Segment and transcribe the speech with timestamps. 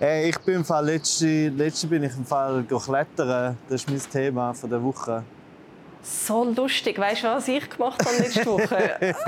[0.00, 3.56] Hey, ich bin im Fall letzte, letzte bin ich im Fall klettern.
[3.68, 5.22] Das ist mein Thema von der Woche.
[6.02, 6.98] So lustig.
[6.98, 8.98] Weißt du, was ich gemacht habe letzte Woche?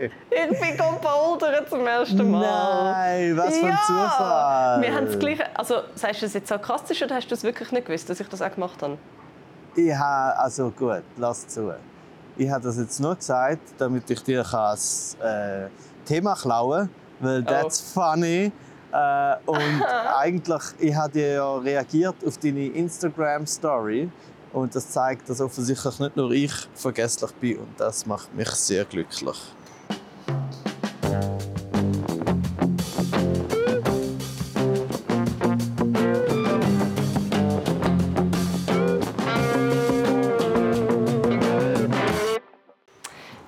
[0.00, 2.92] ich bin bouldern zum ersten Mal.
[2.92, 3.80] Nein, was für ein ja.
[3.86, 4.82] Zufall.
[4.82, 5.44] Wir haben das Gleiche.
[5.56, 8.28] Also, sagst du das jetzt sarkastisch oder hast du es wirklich nicht gewusst, dass ich
[8.28, 8.98] das auch gemacht habe?
[9.76, 11.72] Ich habe, also gut, lass zu.
[12.36, 15.68] Ich habe das jetzt nur gesagt, damit ich dir das äh,
[16.04, 18.50] Thema klauen kann, weil that's funny.
[18.94, 19.82] Äh, und
[20.16, 24.08] eigentlich, ich habe dir ja reagiert auf deine Instagram-Story
[24.52, 28.84] und das zeigt, dass offensichtlich nicht nur ich vergesslich bin und das macht mich sehr
[28.84, 29.36] glücklich.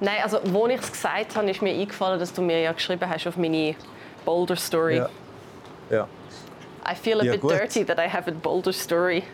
[0.00, 3.08] Nein, also, wo ich es gesagt habe, ist mir eingefallen, dass du mir ja geschrieben
[3.08, 3.76] hast auf meine
[4.24, 4.96] Boulder Story.
[4.96, 5.08] Ja.
[5.90, 6.06] Ja.
[6.88, 7.50] I feel a Ja, bit gut.
[7.50, 9.24] dirty that I have a Boulder Story.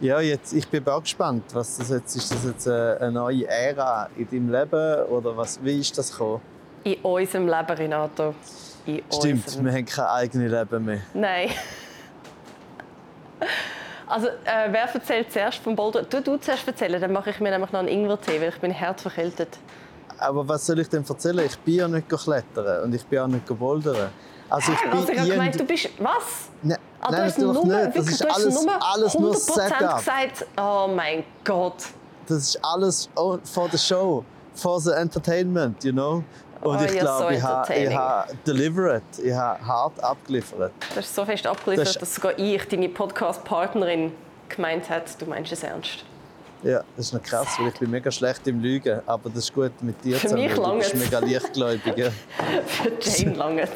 [0.00, 2.32] Ja, jetzt, ich bin auch gespannt, was das jetzt ist.
[2.32, 5.62] Das jetzt äh, eine neue Ära in deinem Leben oder was?
[5.62, 6.40] Wie ist das gekommen?
[6.84, 8.34] In unserem Leben, Renato.
[8.86, 9.64] In Stimmt, unserem.
[9.66, 11.00] wir haben kein eigenes Leben mehr.
[11.12, 11.50] Nein.
[14.06, 16.02] Also, äh, wer erzählt zuerst vom Boulder?
[16.02, 18.72] Du, du zuerst erzählen, dann mache ich mir nämlich noch einen Ingwer-Tee, weil ich bin
[18.72, 19.56] herzverkältet.
[20.18, 21.46] Aber was soll ich denn erzählen?
[21.46, 24.08] Ich bin ja nicht klettern und ich bin auch nicht bouldern.
[24.50, 25.88] Also ich bin Also, ich habe gemeint, du bist...
[25.98, 26.48] Was?
[26.62, 27.72] Ne- Ah, Nein, du hast nur, nicht.
[27.72, 29.36] Das wirklich, ist du hast alles, nur alles nur 100%
[29.70, 29.96] Setup.
[29.96, 31.74] gesagt, oh mein Gott.
[32.26, 34.22] Das ist alles for the show,
[34.54, 36.22] for the entertainment, you know.
[36.60, 40.72] Und Oh, ich glaube, so ich habe ich habe delivered, ich habe hart abgeliefert.
[40.90, 44.12] Du hast so fest abgeliefert, Das ist- dass sogar ich, deine Podcast-Partnerin,
[44.50, 46.04] gemeint hat, du meinst es ernst.
[46.62, 49.54] Ja, das ist noch krass, weil ich bin mega schlecht im Lügen, aber das ist
[49.54, 50.42] gut mit dir Für zusammen.
[50.44, 51.96] mich weil Du bist mega leichtgläubig.
[51.96, 52.10] ja.
[52.66, 53.70] Für Jane Langetz.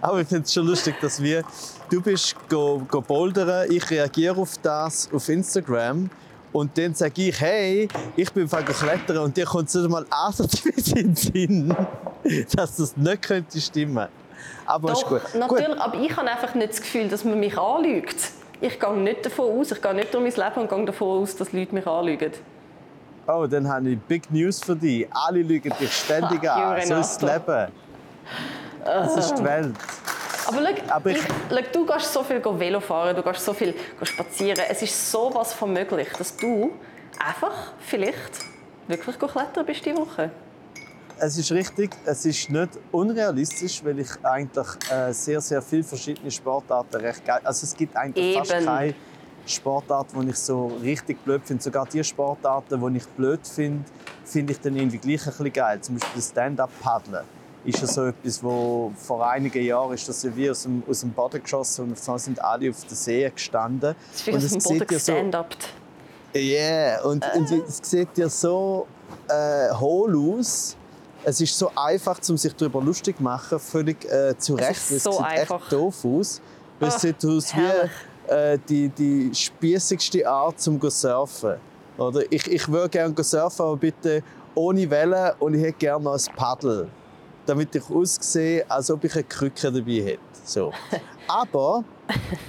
[0.00, 1.42] Aber ich finde es schon lustig, dass wir,
[1.90, 6.10] du bist go, go bouldern, ich reagiere auf das auf Instagram
[6.52, 10.04] und dann sage ich, hey, ich bin einfach klettern und dir kommt es nicht mal
[10.10, 11.76] ansatzweise in den Sinn,
[12.54, 14.08] dass das nicht könnte stimmen.
[14.66, 15.22] Aber ist Doch, gut.
[15.34, 15.78] natürlich, gut.
[15.78, 18.16] aber ich habe einfach nicht das Gefühl, dass man mich anlügt.
[18.62, 21.34] Ich gehe nicht davon aus, ich gehe nicht durch mein Leben und gehe davon aus,
[21.36, 22.32] dass Leute mich anlügen.
[23.26, 25.06] Oh, dann habe ich Big News für dich.
[25.12, 26.80] Alle lügen dich ständig an.
[26.82, 27.32] So ist das.
[27.32, 27.72] Leben.
[28.84, 29.74] Das ist die Welt.
[30.46, 33.74] Aber, schau, Aber ich- ich, du gehst so viel Velo fahren, du gehst so viel
[34.02, 34.64] spazieren.
[34.68, 36.72] Es ist so was von möglich, dass du
[37.24, 38.40] einfach vielleicht
[38.88, 40.30] wirklich klettern bist diese Woche.
[41.24, 46.32] Es ist richtig, es ist nicht unrealistisch, weil ich eigentlich äh, sehr, sehr viele verschiedene
[46.32, 47.40] Sportarten recht geil.
[47.44, 48.64] Also es gibt eigentlich fast Eben.
[48.64, 48.94] keine
[49.46, 51.62] Sportart, die ich so richtig blöd finde.
[51.62, 53.84] Sogar die Sportarten, die ich blöd finde,
[54.24, 55.80] finde ich dann irgendwie gleich ein bisschen geil.
[55.80, 57.24] Zum Beispiel das Stand-up-Paddeln
[57.66, 61.02] ist ja so etwas, wo vor einigen Jahren ist das ja wie aus dem, aus
[61.02, 63.94] dem Boden geschossen und einmal sind alle auf der See gestanden.
[64.10, 65.30] Das ist und aus es dem sieht ja so-.
[66.34, 68.88] Yeah, und, und es sieht ja so
[69.28, 70.76] äh, hohl aus.
[71.24, 74.70] Es ist so einfach, um sich darüber lustig zu machen, völlig äh, zu Recht.
[74.70, 75.62] ist Es so sieht einfach.
[75.62, 76.40] echt doof aus.
[76.80, 81.56] Weil es sieht aus wie äh, die, die spießigste Art zum go surfen.
[81.96, 84.22] Oder ich, ich würde gerne surfen, aber bitte
[84.54, 86.88] ohne Wellen und ich hätte gerne noch ein Paddel.
[87.46, 90.20] Damit ich aussehe, als ob ich eine Krücke dabei hätte.
[90.44, 90.72] So.
[91.28, 91.84] Aber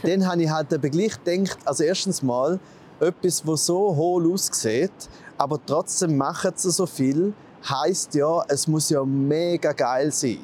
[0.03, 2.59] dann habe ich halt eben gleich gedacht, also erstens mal,
[2.99, 4.91] etwas, das so hohl aussieht,
[5.37, 7.33] aber trotzdem machen sie so viel,
[7.69, 10.39] heisst ja, es muss ja mega geil sein.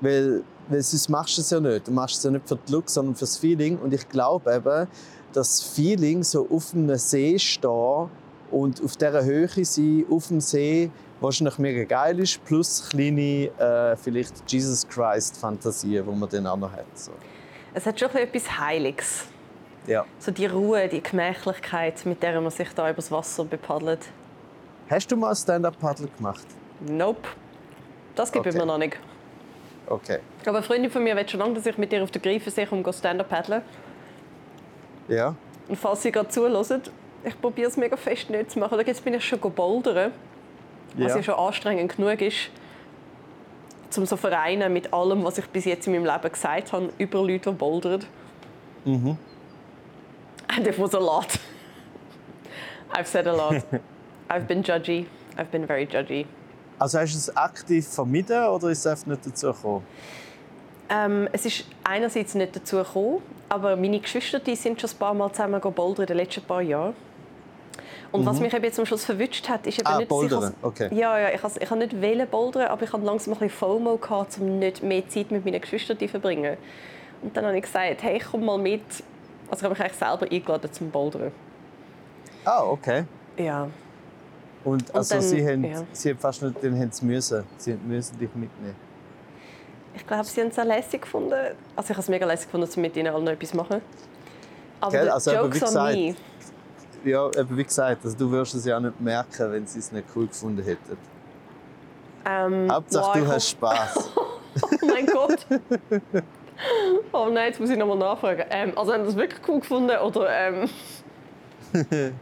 [0.00, 1.86] Weil, weil sonst machst du es ja nicht.
[1.86, 3.78] Du machst es ja nicht für den Look, sondern für das Feeling.
[3.78, 4.88] Und ich glaube eben,
[5.32, 8.08] dass das Feeling so auf einem See stehen
[8.50, 10.90] und auf dieser Höhe sein, auf dem See,
[11.20, 16.72] wahrscheinlich mega geil ist, plus kleine, äh, vielleicht Jesus Christ-Fantasien, die man dann auch noch
[16.72, 16.86] hat.
[16.94, 17.12] So.
[17.72, 19.24] Es hat schon etwas Heiliges.
[19.86, 20.04] Ja.
[20.18, 24.00] So die Ruhe, die Gemächlichkeit, mit der man sich da übers Wasser bepaddelt.
[24.92, 26.46] Hast du mal Stand-Up-Paddle gemacht?
[26.80, 27.26] Nope.
[28.14, 28.62] Das gibt es Okay.
[28.62, 28.98] mir noch nicht.
[29.86, 30.18] Okay.
[30.44, 32.66] Aber eine Freundin von mir will schon lange, dass ich mit ihr auf der Greifensee
[32.66, 33.62] komme, um Stand-Up paddeln.
[35.08, 35.34] Ja.
[35.66, 36.82] Und falls sie gerade zuhören,
[37.24, 38.76] ich probiere es mega fest nicht zu machen.
[38.78, 40.12] Schau, Jetzt bin ich schon bouldern,
[40.98, 41.16] was ja.
[41.16, 42.50] ja schon anstrengend genug ist,
[43.96, 47.22] um so vereinen mit allem, was ich bis jetzt in meinem Leben gesagt habe, über
[47.22, 48.04] Leute, die bouldern.
[48.84, 49.16] Mhm.
[50.54, 51.28] And it was a lot.
[52.92, 53.64] I've said a lot.
[54.32, 55.06] I've been judgy.
[55.36, 56.26] I've been very judgy.
[56.78, 59.84] Also hast du es aktiv vermieden oder ist es einfach nicht dazu gekommen?
[60.88, 65.14] Ähm, es ist einerseits nicht dazu gekommen, aber meine Geschwister die sind schon ein paar
[65.14, 66.94] Mal zusammen bouldern in den letzten paar Jahren.
[68.10, 69.94] Und was mich eben jetzt am Schluss verwünscht hat, ist eben Mhm.
[69.94, 70.88] Ah, nicht, ich bouldern, has- okay.
[70.94, 73.58] Ja, ja, ich has- ich habe nicht wählen bouldern, aber ich hatte langsam ein bisschen
[73.58, 76.58] FOMO gehabt, um nicht mehr Zeit mit meinen Geschwistern zu verbringen.
[77.22, 78.82] Und dann habe ich gesagt, hey, komm mal mit.
[79.48, 81.32] Also ich habe mich eigentlich selber eingeladen zum Bouldern.
[82.44, 83.04] Ah, okay.
[83.38, 83.68] Ja.
[84.64, 85.82] Und, also dann- sie, haben, ja.
[85.92, 87.44] sie haben fast nicht, dann haben sie müssen.
[87.56, 88.76] Sie müssen dich mitnehmen.
[89.94, 91.32] Ich glaube, sie haben es auch lässig gefunden.
[91.76, 93.82] Also ich habe es mega lässig gefunden, um mit ihnen allen noch etwas machen.
[94.80, 96.14] Aber Gell, also Joke's wie on gesagt, me.
[97.04, 99.90] Ja, eben wie gesagt, also du wirst es ja auch nicht merken, wenn sie es
[99.92, 100.96] nicht cool gefunden hätten.
[102.24, 104.10] Ähm, Hauptsache wow, du hast Spaß.
[104.82, 105.46] Oh mein Gott.
[107.12, 108.44] Oh nein, jetzt muss ich nochmal nachfragen.
[108.50, 110.68] Ähm, also haben Sie das wirklich cool gefunden oder ähm,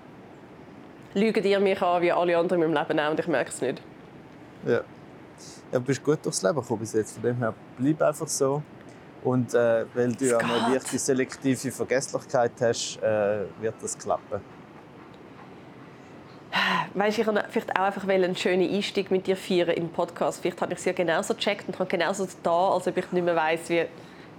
[1.14, 3.60] lügen ihr mich an wie alle anderen in meinem Leben auch und ich merke es
[3.60, 3.82] nicht?
[4.66, 4.72] ja.
[4.72, 4.82] ja,
[5.72, 7.14] du bist gut durchs Leben gekommen bis jetzt.
[7.14, 8.62] Von dem her bleib einfach so.
[9.22, 14.40] Und äh, weil du ja eine leichte selektive Vergesslichkeit hast, äh, wird das klappen.
[16.94, 20.40] Weißt, ich wollte vielleicht auch einfach einen schönen Einstieg mit dir feiern im Podcast.
[20.40, 23.24] Vielleicht habe ich sie ja genauso gecheckt und habe genauso da, als ob ich nicht
[23.24, 23.84] mehr weiss, wie.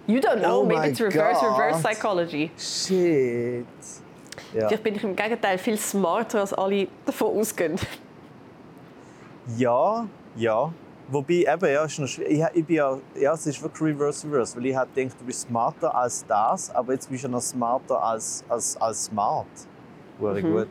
[0.07, 1.59] You don't know, Oh maybe it's reverse, God.
[1.59, 2.51] reverse psychology.
[2.57, 3.65] Shit.
[4.53, 4.67] Ja.
[4.67, 7.75] Vielleicht bin ich im Gegenteil viel smarter, als alle davon ausgehen.
[9.57, 10.71] Ja, ja.
[11.09, 14.55] Wobei, eben, ja, ist noch ich, ich bin ja, ja, es ist wirklich Reverse Reverse,
[14.55, 18.01] weil ich halt gedacht, du bist smarter als das, aber jetzt bist du noch smarter
[18.01, 19.47] als, als, als smart.
[20.19, 20.51] Hure Mhm.
[20.53, 20.67] gut.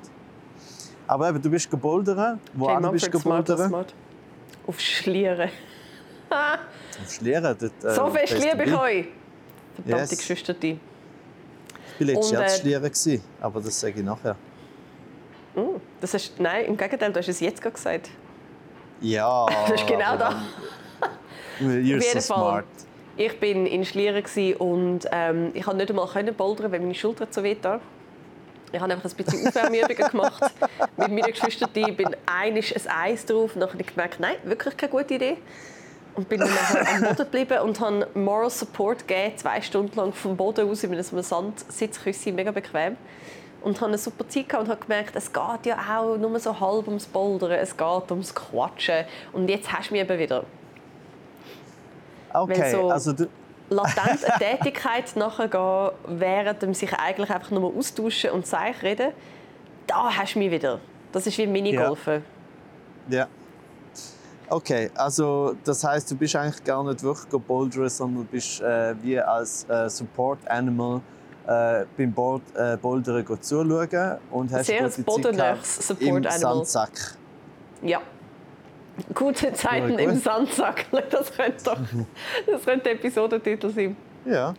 [1.06, 2.38] Aber eben, du bist gebouldert.
[2.54, 3.68] Wo an bist du Mumford, smart, gebouldert?
[3.68, 3.94] smart.
[4.66, 5.50] Auf Schlieren.
[6.30, 7.56] Auf Schlieren.
[7.58, 9.08] Dort, äh, so fest du liebe ich euch.
[9.74, 10.18] Verdammte Yes.
[10.18, 10.54] Geschwister.
[12.00, 14.36] Ich war letztes Jahr äh, zu gewesen, aber das sage ich nachher.
[16.00, 18.10] Das hast, nein, im Gegenteil, du hast es jetzt gerade gesagt.
[19.00, 19.46] Ja.
[19.68, 20.42] Das ist genau da.
[21.60, 22.64] You're Auf jeden so Fall.
[23.16, 24.24] Ich bin in Schlieren
[24.56, 27.82] und ähm, ich konnte nicht einmal können bouldern, weil meine Schulter so weh tat.
[28.72, 30.42] Ich habe einfach ein bisschen Aufwärmübungen gemacht
[30.96, 31.68] mit meinen Geschwistern.
[31.74, 35.14] Ich bin einisch ein Eis drauf und dann habe ich gemerkt, nein, wirklich keine gute
[35.14, 35.36] Idee.
[36.20, 40.12] Und bin dann nachher am Boden geblieben und habe Moral Support gegeben, zwei Stunden lang
[40.12, 42.98] vom Boden aus in einem Sandsitzküsschen, mega bequem.
[43.62, 46.60] Und habe eine super Zeit gehabt und habe gemerkt, es geht ja auch nur so
[46.60, 49.06] halb ums Bouldern, es geht ums Quatschen.
[49.32, 50.44] Und jetzt hast du mich eben wieder.
[52.34, 53.26] Okay, so- also du,
[53.70, 59.12] latent eine Tätigkeit nachgehen, während dem sich eigentlich einfach nur austauschen und Zeich reden,
[59.86, 60.80] da hast du mich wieder.
[61.12, 62.24] Das ist wie Minigolfen.
[63.08, 63.26] Ja.
[64.50, 68.94] Okay, also das heißt, du bist eigentlich gar nicht wirklich gebouldert, sondern du bist äh,
[69.00, 71.00] wie als äh, Support Animal
[71.46, 76.38] äh, beim Board, äh, Bouldern zuschauen und hast Sehr gute gehabt Support im Animal.
[76.38, 77.16] Sandsack.
[77.82, 78.00] Ja.
[79.14, 80.00] Gute Zeiten gut.
[80.00, 80.86] im Sandsack.
[81.10, 81.78] Das könnte doch
[82.46, 83.96] das könnte der Episodentitel sein.
[84.24, 84.54] Ja.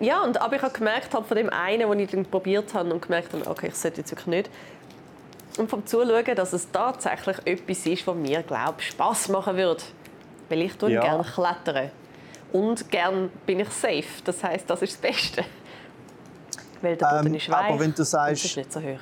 [0.00, 2.92] Ja, und, aber ich habe gemerkt, halt von dem einen, den ich dann probiert habe
[2.92, 4.50] und gemerkt habe, okay, ich sollte jetzt wirklich nicht.
[5.58, 9.82] Und vom Zuschauen, dass es tatsächlich etwas ist, was mir, glaube ich, Spass machen würde.
[10.48, 11.00] Weil ich tue Ja.
[11.02, 11.90] gerne klettern.
[12.52, 14.04] Und gerne bin ich safe.
[14.24, 15.44] Das heißt, das ist das Beste.
[16.80, 18.98] Weil der Boden Ähm, ist weich aber wenn du sagst- ist nicht so hoch.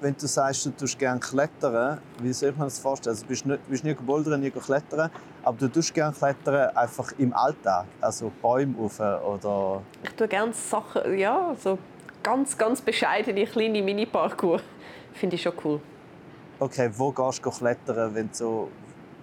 [0.00, 3.14] Wenn du sagst, du tust gerne klettern, wie soll ich mir das vorstellen?
[3.14, 5.10] Also, du bist nicht, bist nie gebouldert, nie klettern,
[5.44, 9.82] aber du tust gerne klettern einfach im Alltag, also Bäume rauf oder...
[10.02, 11.78] Ich tue gerne Sachen, ja, so
[12.22, 14.60] ganz, ganz bescheidene kleine Mini-Parkour.
[15.14, 15.80] Finde ich schon cool.
[16.58, 18.68] Okay, wo gehst du klettern, wenn, so,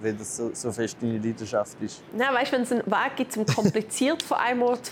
[0.01, 2.01] wenn das so, so fest deine Leidenschaft ist?
[2.13, 4.91] Nein, weißt, wenn es einen Weg gibt, um kompliziert von einem Ort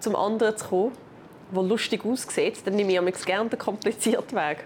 [0.00, 0.92] zum anderen zu kommen,
[1.54, 4.64] der lustig aussieht, dann nehme ich amigs gerne den komplizierten Weg.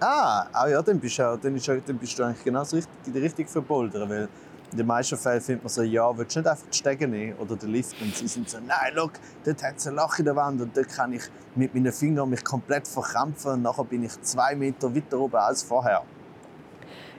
[0.00, 3.48] Ah, ah ja, dann bist, du, dann, ist, dann bist du eigentlich genau richtig, richtig
[3.48, 4.28] für Bouldern, weil
[4.72, 7.34] in den meisten Fällen findet man so, ja, willst du nicht einfach die Stege nehmen
[7.38, 8.00] oder den Lift?
[8.00, 9.10] Und sie sind so, nein, schau,
[9.44, 11.22] dort hat es ein Loch in der Wand und dort kann ich
[11.56, 15.62] mit meinen Fingern mich komplett verkrampfen und nachher bin ich zwei Meter weiter oben als
[15.62, 16.02] vorher.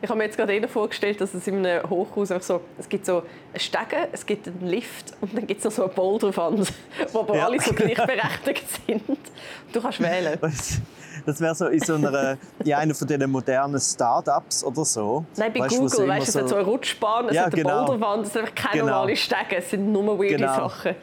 [0.04, 2.90] Ich habe mir jetzt gerade eher vorgestellt, dass es in einem Hochhaus einfach so, es
[2.90, 5.94] gibt so einen Stegen, es gibt einen Lift und dann gibt es noch so eine
[5.94, 6.74] Boulderwand,
[7.14, 7.46] wo aber Ja.
[7.46, 9.04] alle so gleichberechtigt sind.
[9.72, 10.40] Du kannst wählen.
[11.26, 15.26] Das wäre so in so einer, in einer von diesen modernen Start-ups oder so.
[15.38, 17.64] Nein, bei Weißt Google, weißt du, es hat so eine Rutschbahn, es Ja, hat eine
[17.64, 17.86] genau.
[17.86, 18.92] Boulderwand, es sind einfach keine Genau.
[18.94, 20.54] normalen Stegen, es sind nur weirde Genau.
[20.68, 20.96] Sachen.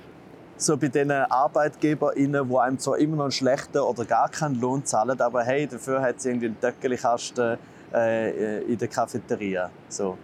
[0.56, 4.84] so bei den ArbeitgeberInnen, die einem zwar immer noch einen schlechten oder gar keinen Lohn
[4.84, 7.58] zahlen, aber hey, dafür hat sie irgendwie einen Töckelkasten
[7.94, 9.70] äh, in der Cafeteria.
[9.88, 10.18] So.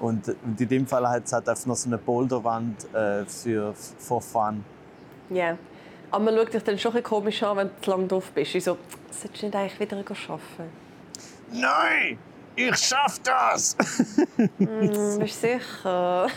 [0.00, 4.20] Und, in dem Fall hat es halt einfach noch so eine Boulderwand äh, für for
[4.20, 4.64] fun.
[5.30, 5.56] Ja.
[6.14, 8.54] Aber man schaut dich dann schon ein komisch an, wenn du zu lange drauf bist.
[8.54, 8.78] Ich so,
[9.10, 10.70] solltest du nicht eigentlich wieder arbeiten?
[11.52, 12.18] Nein!
[12.54, 13.76] Ich schaff das!
[14.36, 16.28] Hm, bist du sicher?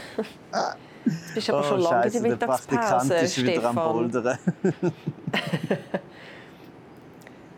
[0.52, 3.94] Du bist aber schon lange in Oh, Scheiße, der der Mittagspause, ist wieder am Stefan.
[3.94, 4.38] Bouldern.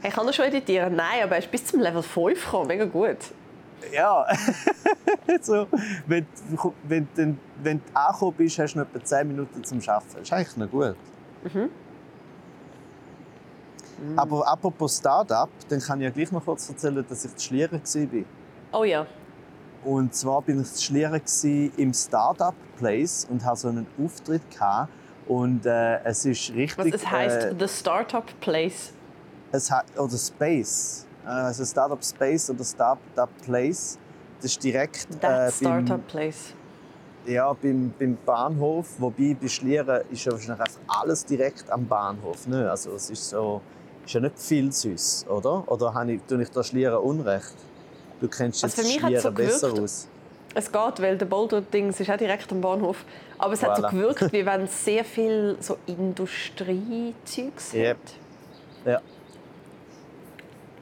[0.01, 0.95] Ich kann er schon editieren.
[0.95, 2.67] Nein, aber er ist bis zum Level 5 gekommen.
[2.67, 3.17] Mega gut.
[3.93, 4.25] Ja,
[5.41, 5.67] so,
[6.07, 9.79] wenn, du- wenn, du- wenn du angekommen bist, hast du noch etwa 10 Minuten zum
[9.87, 10.05] Arbeiten.
[10.13, 10.95] Das ist eigentlich noch gut.
[11.53, 11.69] Mhm.
[14.15, 17.81] Aber apropos Start-up, dann kann ich ja gleich noch kurz erzählen, dass ich die Schlieren
[17.81, 18.79] war.
[18.79, 19.05] Oh ja.
[19.83, 24.49] Und zwar bin ich die Schlieren gsi im Start-up Place und hatte so einen Auftritt
[24.51, 24.89] gehabt.
[25.27, 26.93] Und äh, es ist richtig.
[26.93, 28.91] Was es heißt äh, The Startup Place.
[29.51, 31.05] es hat, oder Space.
[31.25, 33.97] Äh, Also Startup Space oder Startup Place.
[34.41, 36.53] Das ist direkt That äh, Startup beim, Place.
[37.25, 38.87] ja, beim, beim Bahnhof.
[38.97, 42.47] Wobei bei Schlieren ist ja wahrscheinlich alles direkt am Bahnhof.
[42.47, 42.69] Ne?
[42.69, 43.61] Also es ist so,
[44.09, 45.63] ist ja nicht viel süß, oder?
[45.71, 47.53] Oder habe ich, tue ich da Schlieren unrecht?
[48.19, 50.07] Du kennst jetzt Also für mich hat's Schlieren so besser aus.
[50.55, 53.05] Es geht, weil der Boulder-Dings ist auch direkt am Bahnhof.
[53.37, 53.91] Aber es hat so Voilà.
[53.91, 57.97] gewirkt, wie wenn es sehr viel so Industriezeugs Yep.
[58.85, 59.03] hat.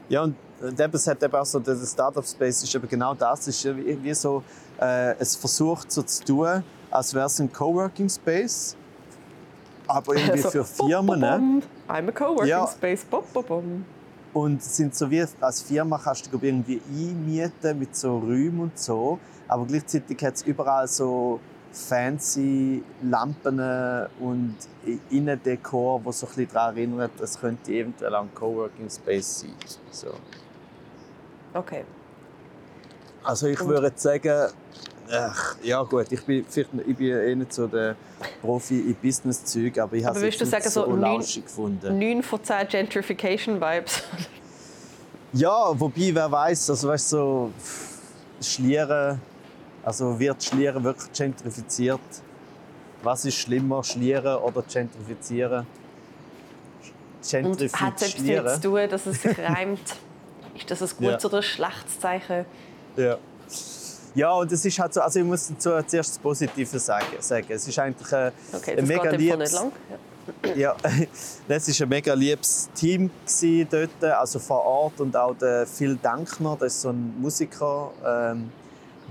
[0.09, 3.41] Ja, und und es hat eben auch so, der Startup Space ist eben genau das.
[3.41, 4.41] Es ist ja wie, wie so,
[4.79, 8.75] äh, es versucht so zu tun, als wäre es ein Coworking Space,
[9.87, 11.19] aber irgendwie So, für Firmen.
[11.19, 11.37] ne?
[11.39, 11.95] bom, bom.
[11.95, 12.67] I'm a Coworking Ja.
[12.67, 13.05] Space.
[13.05, 13.85] Bom, bom, bom.
[14.33, 19.17] Und sind so wie als Firma kannst du irgendwie einmieten mit so Räumen und so,
[19.47, 21.39] aber gleichzeitig hat es überall so
[21.71, 23.59] fancy Lampen
[24.19, 24.55] und
[25.09, 29.53] Innendekor, wo so ein bisschen daran erinnert, es könnte eventuell ein Coworking Space sein.
[29.91, 30.07] So.
[31.53, 31.83] Okay.
[33.23, 34.51] Also ich Und- würde sagen,
[35.11, 37.95] ach, ja gut, ich bin, vielleicht, ich bin eh nicht so der
[38.41, 41.97] Profi in Business-Zeug, aber ich habe es nicht sagen, so so neun- lauschig gefunden.
[41.99, 44.03] 9 von 10 Gentrification-Vibes.
[45.33, 47.51] Ja, wobei, wer weiß, also weißt du, so
[48.41, 49.19] Schlieren,
[49.83, 51.99] also wird Schlieren wirklich gentrifiziert?
[53.03, 55.65] Was ist schlimmer, Schlieren oder gentrifizieren?
[57.43, 58.61] Und hat es damit zu Gentrifizieren?
[58.61, 59.79] tun, dass es sich reimt?
[60.55, 61.29] Ist das ein gutes Ja.
[61.29, 62.45] oder ein schlechtes Zeichen?
[62.95, 63.17] Ja.
[64.17, 67.05] Ja, und es ist halt so, also ich muss dazu zuerst das Positive sagen.
[67.19, 67.45] sagen.
[67.49, 69.71] Es ist eigentlich ein, Okay, ein mega liebes, lang.
[70.43, 70.55] Ja.
[70.55, 70.75] Ja,
[71.47, 73.11] das war ein mega liebes Team
[73.69, 78.49] dort, also vor Ort und auch der Phil Dankner, das ist so ein Musiker, ähm,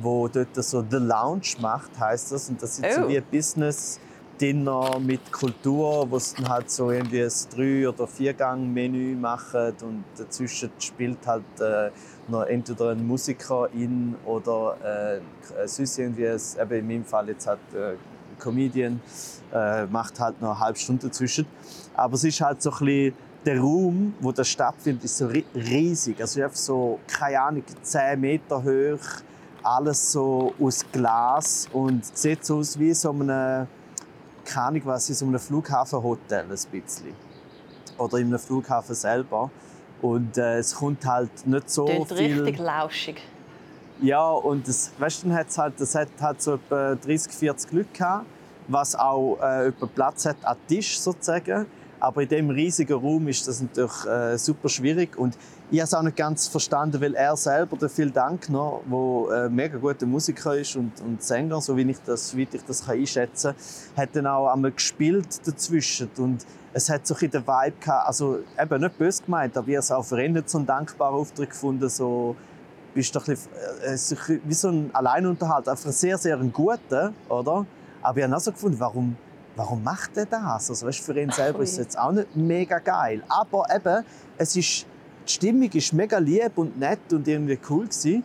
[0.01, 3.03] wo dort so The Lounge macht, heißt das, und das ist Oh.
[3.03, 4.01] so wie ein Business
[4.41, 9.73] Dinner mit Kultur, wo sie dann halt so irgendwie ein drei oder viergang Menü machen
[9.83, 11.91] und dazwischen spielt halt äh,
[12.29, 15.21] noch entweder ein Musiker in oder
[15.63, 17.99] äh, sonst irgendwie, ein, eben in meinem Fall jetzt halt äh, ein
[18.39, 19.01] Comedian
[19.53, 21.47] äh, macht halt noch eine halbe Stunde dazwischen.
[21.95, 23.15] Aber es ist halt so ein bisschen,
[23.45, 26.21] der Raum, wo das stattfindet, ist so ri- riesig.
[26.21, 28.99] Also einfach so, keine Ahnung, 10 Meter hoch,
[29.63, 33.69] alles so aus Glas und es sieht so aus wie so eine,
[34.45, 37.15] keine Ahnung was, wie so einem Flughafenhotel ein bisschen.
[37.99, 39.51] Oder in einem Flughafen selber.
[40.03, 42.43] Und äh, es kommt halt nicht so Klingt viel...
[42.43, 43.23] richtig lauschig.
[44.03, 47.89] Ja, und das, weißt, dann hat's halt, das hat halt so etwa 30, 40 Leute
[47.95, 48.27] gehabt,
[48.69, 51.67] was auch äh, Platz hat an Tisch sozusagen.
[51.99, 55.37] Aber in dem riesigen Raum ist das natürlich äh, super schwierig und
[55.71, 59.49] ich habe es auch nicht ganz verstanden, weil er selber, der Phil Dankner, der äh,
[59.49, 62.99] mega guter Musiker ist und, und Sänger, so wie ich das, wie ich das kann
[62.99, 63.55] einschätzen
[63.95, 68.07] kann, hat dann auch einmal gespielt dazwischen und es hat so ein den Vibe gehabt,
[68.07, 70.67] also eben nicht böse gemeint, aber ich habe es auch für ihn nicht so einen
[70.67, 72.37] dankbaren Auftritt gefunden, so
[72.93, 73.37] bist doch ein
[73.83, 77.67] bisschen, äh, wie so ein Alleinunterhalt, einfach ein sehr, sehr ein guter, oder?
[78.03, 79.17] Aber ich habe auch so gefunden, warum,
[79.57, 80.71] warum macht er das?
[80.71, 83.23] Also, weißt, für ihn selber ist es jetzt auch nicht mega geil.
[83.29, 84.05] Aber eben,
[84.39, 84.87] es ist,
[85.27, 88.23] die Stimmung ist mega lieb und nett und irgendwie cool gewesen.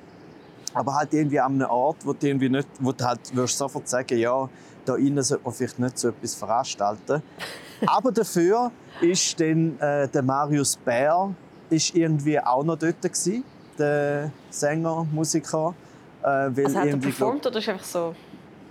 [0.73, 3.87] Aber halt irgendwie an einem Ort, wo du, irgendwie nicht, wo du halt würdest sofort
[3.89, 4.47] sagen, ja,
[4.85, 7.21] da innen sollte man vielleicht nicht so etwas veranstalten.
[7.87, 8.71] Aber dafür
[9.01, 11.33] ist dann äh, der Marius Bär
[11.69, 13.43] ist irgendwie auch noch dort gewesen,
[13.77, 15.73] der Sänger, Musiker.
[16.21, 18.15] Äh, weil Also hat er glaub- performt oder ist einfach so...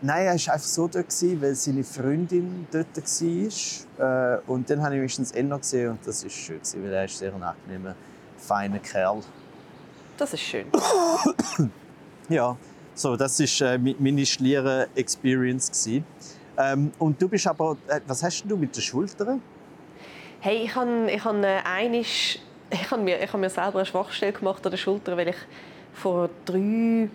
[0.03, 4.37] Nein, er war einfach so dort, gewesen, weil seine Freundin dort war.
[4.37, 6.93] Äh, und dann habe ich wenigstens ihn noch gesehen und das war schön, gewesen, weil
[6.93, 7.95] er ist sehr ein angenehmer,
[8.39, 9.21] feiner Kerl.
[10.17, 10.67] Das ist schön.
[12.29, 12.57] Ja,
[12.95, 15.69] so, das war äh, meine Schlieren-Experience.
[15.69, 16.05] gewesen.
[16.57, 19.43] Ähm, und du bist aber, äh, was hast du mit den Schultern?
[20.39, 22.39] Hey, ich habe ich hab, äh, einisch,
[22.71, 25.37] ich hab mir, ich hab mir selber eine Schwachstelle gemacht an der Schulter, weil ich
[25.93, 27.09] vor drei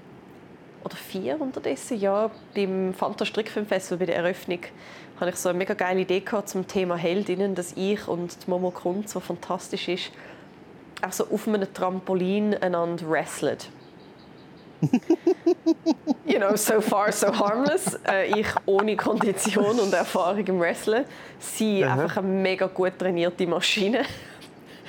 [0.85, 4.59] oder vier unterdessen Jahren beim Fanta Strickfilm Festival bei der Eröffnung
[5.19, 8.49] habe ich so eine mega geile Idee gehabt zum Thema Heldinnen, dass ich und die
[8.49, 10.11] Momo Kunz, so fantastisch ist,
[11.01, 13.57] auch so auf einem Trampolin einander wrestlen.
[16.25, 17.97] you know, so far so harmless.
[18.07, 21.05] Äh, ich ohne Kondition und Erfahrung im Wrestlen.
[21.39, 21.93] Sie Aha.
[21.93, 24.03] einfach eine mega gut trainierte Maschine.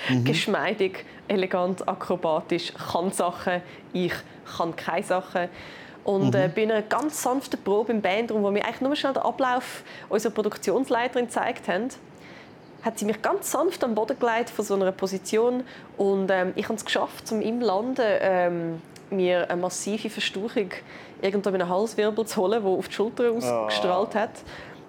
[0.09, 0.25] mhm.
[0.25, 3.63] geschmeidig, elegant, akrobatisch, kann Sachen,
[3.93, 4.13] ich
[4.57, 5.49] kann keine Sachen.
[6.07, 6.53] Und äh, mhm.
[6.55, 10.33] bei einer ganz sanften Probe im Bandraum, wo wir eigentlich nur schnell den Ablauf unserer
[10.33, 11.89] Produktionsleiterin gezeigt haben,
[12.85, 15.65] hat sie mich ganz sanft am Boden gelegt von so einer Position.
[15.97, 20.71] Und ähm, ich habe es geschafft, um im Landen ähm, mir eine massive Verstauchung
[21.21, 24.31] irgendwo in einen Halswirbel zu holen, der auf die Schulter ausgestrahlt hat,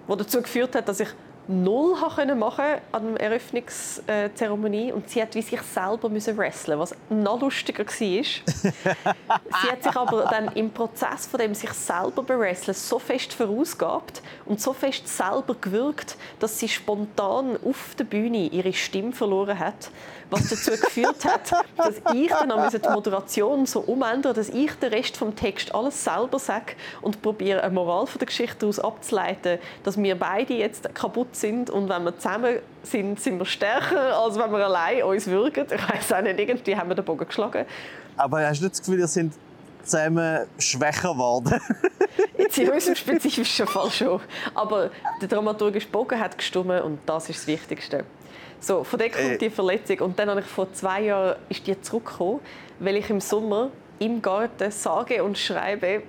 [0.06, 1.08] was dazu geführt hat, dass ich
[1.48, 6.94] null machen machen an der Eröffnungszeremonie und sie hat wie sich selber müssen wrestlen, was
[7.08, 7.94] noch lustiger war.
[7.96, 14.22] sie hat sich aber dann im Prozess von dem sich selber bewresteln so fest verausgabt
[14.44, 19.90] und so fest selber gewirkt, dass sie spontan auf der Bühne ihre Stimme verloren hat
[20.30, 25.16] was dazu geführt hat, dass ich dann die Moderation so umändern dass ich den Rest
[25.16, 30.00] vom Text alles selber sage und probiere eine Moral von der Geschichte daraus abzuleiten, dass
[30.00, 34.50] wir beide jetzt kaputt sind und wenn wir zusammen sind, sind wir stärker, als wenn
[34.50, 35.66] wir allein uns würgen.
[35.70, 37.64] Ich weiß auch nicht, irgendwie haben wir den Bogen geschlagen.
[38.16, 39.34] Aber hast du nicht das Gefühl, wir sind
[39.82, 41.60] zusammen schwächer geworden?
[42.38, 44.20] Jetzt in unserem spezifischen Fall schon.
[44.54, 44.90] Aber
[45.20, 48.04] der dramaturgische Bogen hat gestimmt und das ist das Wichtigste.
[48.60, 49.38] So, von der kommt äh.
[49.38, 50.00] die Verletzung.
[50.00, 52.40] Und dann habe ich vor zwei Jahren ist die zurückgekommen,
[52.80, 56.02] weil ich im Sommer im Garten sage und schreibe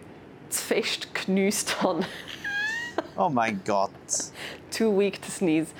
[0.50, 2.06] zu fest geniesst habe.
[3.18, 3.92] oh mein Gott.
[4.76, 5.72] Too weak to sneeze.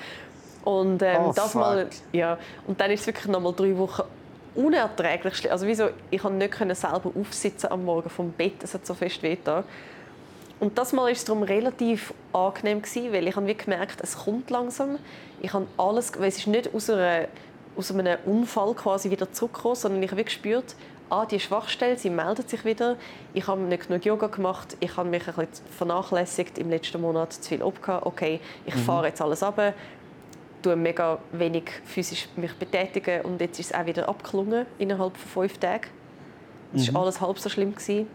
[0.64, 1.60] Und ähm, oh, das fuck.
[1.60, 2.38] mal, ja.
[2.66, 4.02] Und dann ist es wirklich noch mal drei Wochen
[4.54, 5.50] unerträglich.
[5.50, 5.90] Also wieso?
[6.10, 8.62] Ich konnte nicht selber aufsitzen am Morgen vom Bett.
[8.62, 9.36] Es hat so fest weh
[10.60, 14.98] und das Mal war es darum relativ angenehm, weil ich habe gemerkt, es kommt langsam.
[15.40, 17.28] Ich habe alles, weil es ist nicht aus, einer,
[17.76, 20.76] aus einem Unfall quasi wieder zurückgekommen, sondern ich habe gespürt,
[21.10, 22.96] ah, die Schwachstelle, sie meldet sich wieder.
[23.34, 27.32] Ich habe nicht genug Yoga gemacht, ich habe mich ein bisschen vernachlässigt im letzten Monat,
[27.32, 28.02] zu viel abgehauen.
[28.04, 28.80] Okay, ich mhm.
[28.80, 29.74] fahre jetzt alles ab,
[30.62, 35.42] tue mega wenig physisch mich betätigen und jetzt ist es auch wieder abgeklungen innerhalb von
[35.42, 35.88] fünf Tagen.
[36.74, 36.94] Es mhm.
[36.94, 37.74] war alles halb so schlimm.
[37.74, 38.06] Gewesen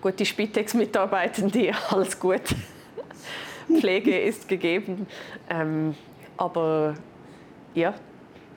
[0.00, 2.42] gute Spitex-Mitarbeitende, alles gut.
[3.80, 5.06] Pflege ist gegeben.
[5.48, 5.94] Ähm,
[6.36, 6.94] aber
[7.74, 7.94] ja,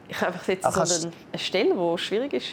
[0.08, 2.48] ich habe einfach jetzt Ach, so eine, eine Stelle, die schwierig ist.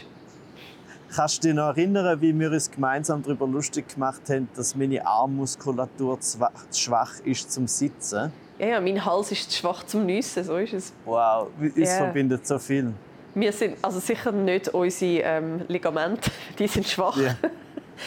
[1.14, 5.04] Kannst du dich noch erinnern, wie wir uns gemeinsam darüber lustig gemacht haben, dass meine
[5.04, 6.38] Armmuskulatur zu
[6.72, 8.32] schwach ist zum Sitzen?
[8.58, 10.92] Ja, ja mein Hals ist zu schwach zum Nüssen, so ist es.
[11.04, 11.96] Wow, es yeah.
[11.96, 12.92] verbindet so viel.
[13.34, 17.16] Wir sind also sicher nicht unsere ähm, Ligamente, die sind schwach.
[17.16, 17.36] Yeah.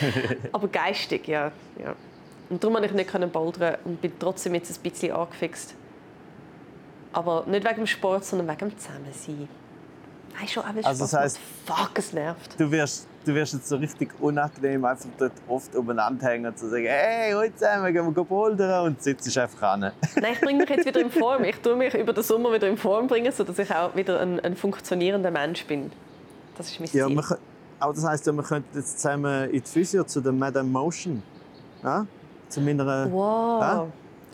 [0.53, 1.51] Aber geistig, ja.
[1.83, 1.95] ja.
[2.49, 5.75] Und darum konnte ich nicht bouldern und bin trotzdem jetzt ein bisschen angefixt.
[7.11, 9.47] Aber nicht wegen dem Sport, sondern wegen dem Zusammensein.
[10.34, 12.60] Nein, schon auch also das heisst, fuck, es nervt.
[12.60, 16.69] Du wirst, du wirst jetzt so richtig unangenehm einfach dort oft umeinander hängen und zu
[16.69, 19.91] sagen, hey, heute zusammen gehen wir bouldern und sitzt einfach an.
[20.15, 21.43] Nein, ich bringe mich jetzt wieder in Form.
[21.43, 24.39] Ich tue mich über den Sommer wieder in Form bringen, sodass ich auch wieder ein,
[24.39, 25.91] ein funktionierender Mensch bin.
[26.58, 27.00] Das ist mein Ziel.
[27.00, 27.38] Ja,
[27.80, 31.22] aber das heisst wir könnten jetzt zusammen in die Physio zu der Madame Motion.
[31.84, 32.06] Ja?
[32.50, 33.12] Zu meiner.
[33.12, 33.62] Wow.
[33.62, 33.88] Ja?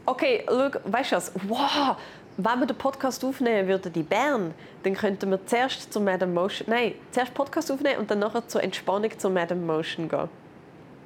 [0.05, 1.31] Okay, schau, weißt du was?
[1.47, 1.95] Wow!
[2.41, 6.69] Wenn wir den Podcast aufnehmen würden in Bern, dann könnten wir zuerst zur Madame Motion.
[6.69, 10.29] Nein, zuerst Podcast aufnehmen und dann nachher zur Entspannung zur Madame Motion gehen.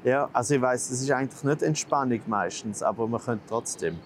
[0.03, 3.97] Ja, also ich weiß, es ist eigentlich nicht Entspannung meistens, aber man könnte trotzdem.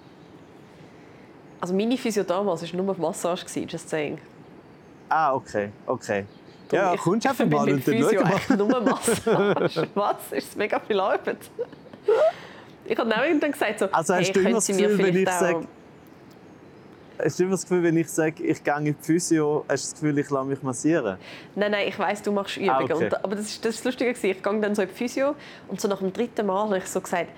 [1.59, 4.19] Also meine Physio damals war nur Massage, just saying.
[5.09, 6.23] Ah, okay, okay.
[6.71, 8.57] Ja, ich kommst einfach mal und dann schau mal.
[8.57, 9.87] nur Massage.
[9.95, 10.15] Was?
[10.31, 11.39] Ist mega viel Arbeit?
[12.85, 15.67] Ich habe dann gesagt, so, also hast hey, du immer das Gefühl, wenn ich sage,
[17.23, 19.91] Hast du immer das Gefühl, wenn ich sage, ich gehe in die Physio, hast du
[19.91, 21.17] das Gefühl, ich lasse mich massieren?
[21.56, 22.71] Nein, nein, ich weiss, du machst Übungen.
[22.71, 23.06] Ah, okay.
[23.06, 24.12] und, aber das ist das, Lustige.
[24.12, 25.36] Ich gehe dann so in die Physio
[25.67, 27.30] und so nach dem dritten Mal habe ich so gesagt,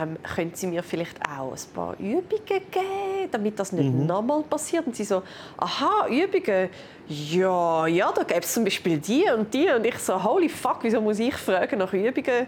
[0.00, 4.06] ähm, können Sie mir vielleicht auch ein paar Übungen geben, damit das nicht mhm.
[4.06, 4.86] nochmal passiert?
[4.86, 5.22] Und sie so,
[5.56, 6.68] aha, Übungen?
[7.08, 9.68] Ja, ja, da gäbe es zum Beispiel die und die.
[9.70, 12.46] Und ich so, holy fuck, wieso muss ich fragen nach Übungen?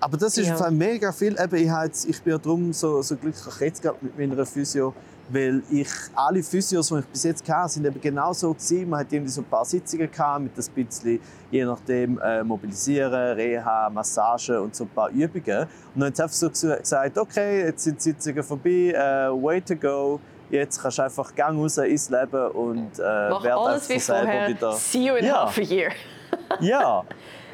[0.00, 0.70] Aber das ist ja.
[0.70, 1.36] mega viel.
[1.38, 4.94] Eben, ich, jetzt, ich bin darum so, so glücklich jetzt mit meiner Physio
[5.28, 8.88] weil ich, alle Physios, die ich bis jetzt hatte, sind eben genau so gewesen.
[8.90, 13.36] Man hatte irgendwie so ein paar Sitzungen gehabt, mit ein bisschen, je nachdem, äh, Mobilisieren,
[13.36, 15.66] Reha, Massage und so ein paar Übungen.
[15.94, 18.94] Und dann haben sie einfach so gesagt, okay, jetzt sind die Sitzungen vorbei,
[19.30, 20.20] uh, way to go.
[20.50, 24.48] Jetzt kannst du einfach gang raus ins Leben und äh, Mach alles wie vorher.
[24.48, 24.72] Wieder.
[24.72, 25.46] See you in ja.
[25.46, 25.90] half a year.
[26.60, 27.02] ja.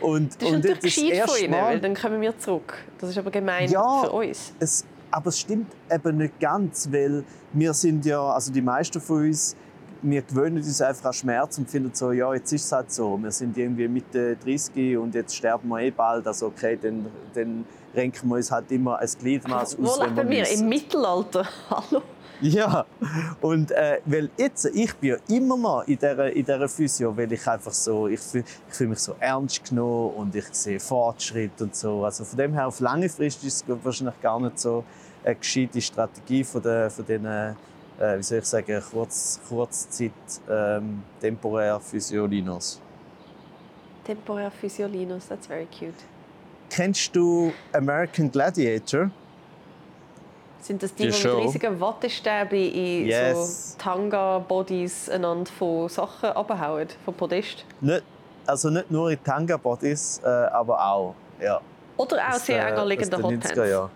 [0.01, 2.75] Und, das ist und natürlich gescheit von ihnen, weil dann kommen wir zurück.
[2.99, 4.53] Das ist aber gemein ja, für uns.
[4.59, 9.27] Es, aber es stimmt eben nicht ganz, weil wir sind ja, also die meisten von
[9.27, 9.57] uns,
[10.03, 13.19] wir gewöhnen uns einfach an Schmerz und finden so, ja, jetzt ist es halt so.
[13.23, 16.27] Wir sind irgendwie Mitte 30 und jetzt sterben wir eh bald.
[16.27, 20.01] Also okay, dann, dann renken wir uns halt immer ein Gliedmaß aus.
[20.01, 21.47] Wo wenn wir Im Mittelalter?
[21.71, 22.03] Hallo?
[22.43, 22.87] Ja,
[23.43, 27.31] und äh, weil jetzt, ich bin ja immer noch in dieser, in dieser Physio, weil
[27.31, 31.61] ich einfach so, ich fühle ich fühl mich so ernst genommen und ich sehe Fortschritt
[31.61, 32.03] und so.
[32.03, 34.85] Also von dem her, auf lange Frist ist es wahrscheinlich gar nicht so
[35.25, 37.55] eine gescheite Strategie von, den, von diesen, äh,
[38.17, 40.13] wie soll ich sagen, Kurz, Kurzzeit
[40.49, 42.81] ähm, temporär Physiolinos.
[44.05, 45.95] Temporär Physiolinos, that's very cute.
[46.71, 49.11] Kennst du American Gladiator?
[50.63, 53.73] Sind das die, Die die mit riesigen Wattestäbchen in Yes.
[53.73, 57.65] so Tanga-Bodies einander von Sachen abhauen, vom Podest?
[57.81, 58.03] Nicht,
[58.47, 61.15] also nicht nur in Tanga-Bodies, äh, aber auch.
[61.41, 61.61] Ja.
[61.97, 63.91] Oder auch Aus sehr der- enger aus liegende den 90er Hotpants?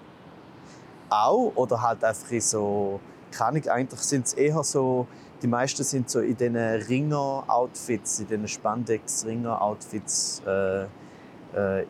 [1.23, 3.01] Auch oder halt einfach in so,
[3.31, 5.07] keine Ahnung, eigentlich sind es eher so,
[5.43, 10.87] die meisten sind so in diesen Ringer-Outfits, in diesen Spandex-Ringer-Outfits äh, äh,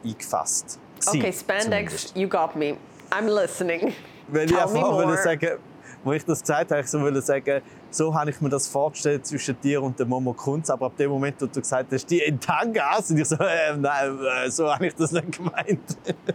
[0.05, 0.79] eingefasst.
[1.07, 2.17] Okay, Gewesen, Spandex, zumindest.
[2.17, 2.77] you got me.
[3.11, 3.93] I'm listening.
[4.29, 5.59] Weil ich Tell me einfach wollte sagen,
[6.03, 7.63] wo ich das gesagt habe, ich so wollte sagen,
[7.95, 11.11] so habe ich mir das vorgestellt zwischen dir und der Momo Kunz, aber ab dem
[11.11, 14.73] Moment, wo du gesagt hast, die in Tangas, und ich so, äh, nein, äh, so
[14.73, 15.81] habe ich das nicht gemeint.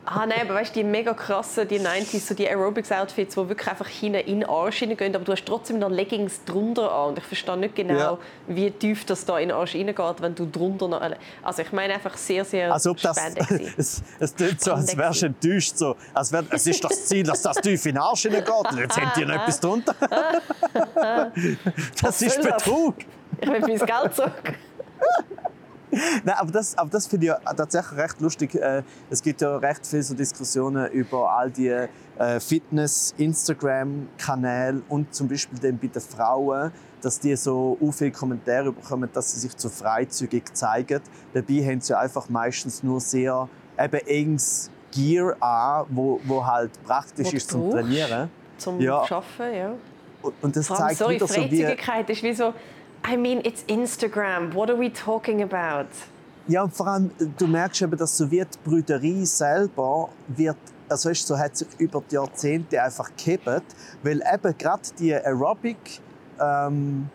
[0.06, 3.68] Ah nein, aber weißt du, die mega krassen, die 90s, so die Aerobics-Outfits, die wirklich
[3.68, 7.10] einfach hinten in den Arsch hineingehen, aber du hast trotzdem noch Leggings drunter an.
[7.10, 8.18] Und ich verstehe nicht genau, Ja.
[8.48, 11.02] wie tief das da in den Arsch hineingeht, wenn du drunter noch...
[11.44, 13.18] Also ich meine einfach sehr, sehr Als ob das,
[13.78, 15.78] es, es klingt so, als wärst du enttäuscht.
[15.78, 18.72] So, als wär, es ist das Ziel, dass das tief in den Arsch hineingeht.
[18.72, 19.96] Und jetzt habt ihr noch etwas drunter.
[22.02, 22.46] Das ist das?
[22.64, 22.96] Betrug.
[23.42, 24.44] Ich will mein Geld zurück.
[26.24, 28.54] Nein, aber das, aber das finde ich tatsächlich recht lustig.
[28.56, 31.88] Äh, Es gibt ja recht viele so Diskussionen über all die äh,
[32.40, 39.34] Fitness-Instagram-Kanäle und zum Beispiel dann bei den Frauen, dass die so viele Kommentare bekommen, dass
[39.34, 41.02] sie sich zu freizügig zeigen.
[41.34, 47.32] Dabei haben sie einfach meistens nur sehr eben enges Gear an, wo, wo halt praktisch
[47.32, 47.72] Wo ist zum.
[47.72, 48.30] Trainieren.
[48.58, 49.00] Zum Ja.
[49.02, 49.72] Arbeiten, ja.
[50.22, 52.12] Und, das Vor allem, zeigt sorry, wieder so wie...
[52.12, 52.54] Ist wie so...
[53.10, 54.54] I mean, it's Instagram.
[54.54, 55.88] What are we talking about?
[56.48, 60.58] Ja, und vor allem, du merkst eben, dass so wie die Brüderie selber wird,
[60.90, 63.64] also du, so hat sich über die Jahrzehnte einfach gekippt,
[64.04, 65.78] weil eben gerade die Aerobic
[66.42, 67.08] ähm,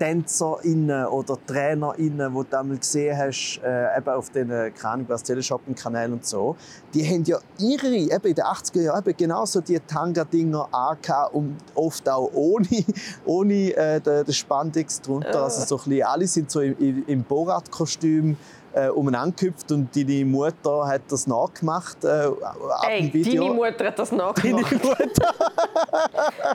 [0.00, 5.22] TänzerInnen oder TrainerInnen, die du einmal gesehen hast, äh, eben auf den, keine Ahnung, was,
[5.22, 6.56] Teleshopping-Kanälen und so,
[6.94, 11.56] die haben ja ihre, eben in den 80er Jahren, eben genauso die Tanga-Dinger angehabt und
[11.74, 12.66] oft auch ohne,
[13.24, 15.30] ohne äh, den, den Spandex drunter.
[15.32, 15.44] Ja.
[15.44, 18.36] Also so ein bisschen, alle sind so im, im- im Borat-Kostüm
[18.72, 22.28] äh, umeinander gehüpft und deine Mutter hat das nachgemacht äh,
[22.88, 23.42] Ey, dem Video.
[23.42, 24.72] deine Mutter hat das Deine nachgemacht.
[24.72, 25.34] Mutter.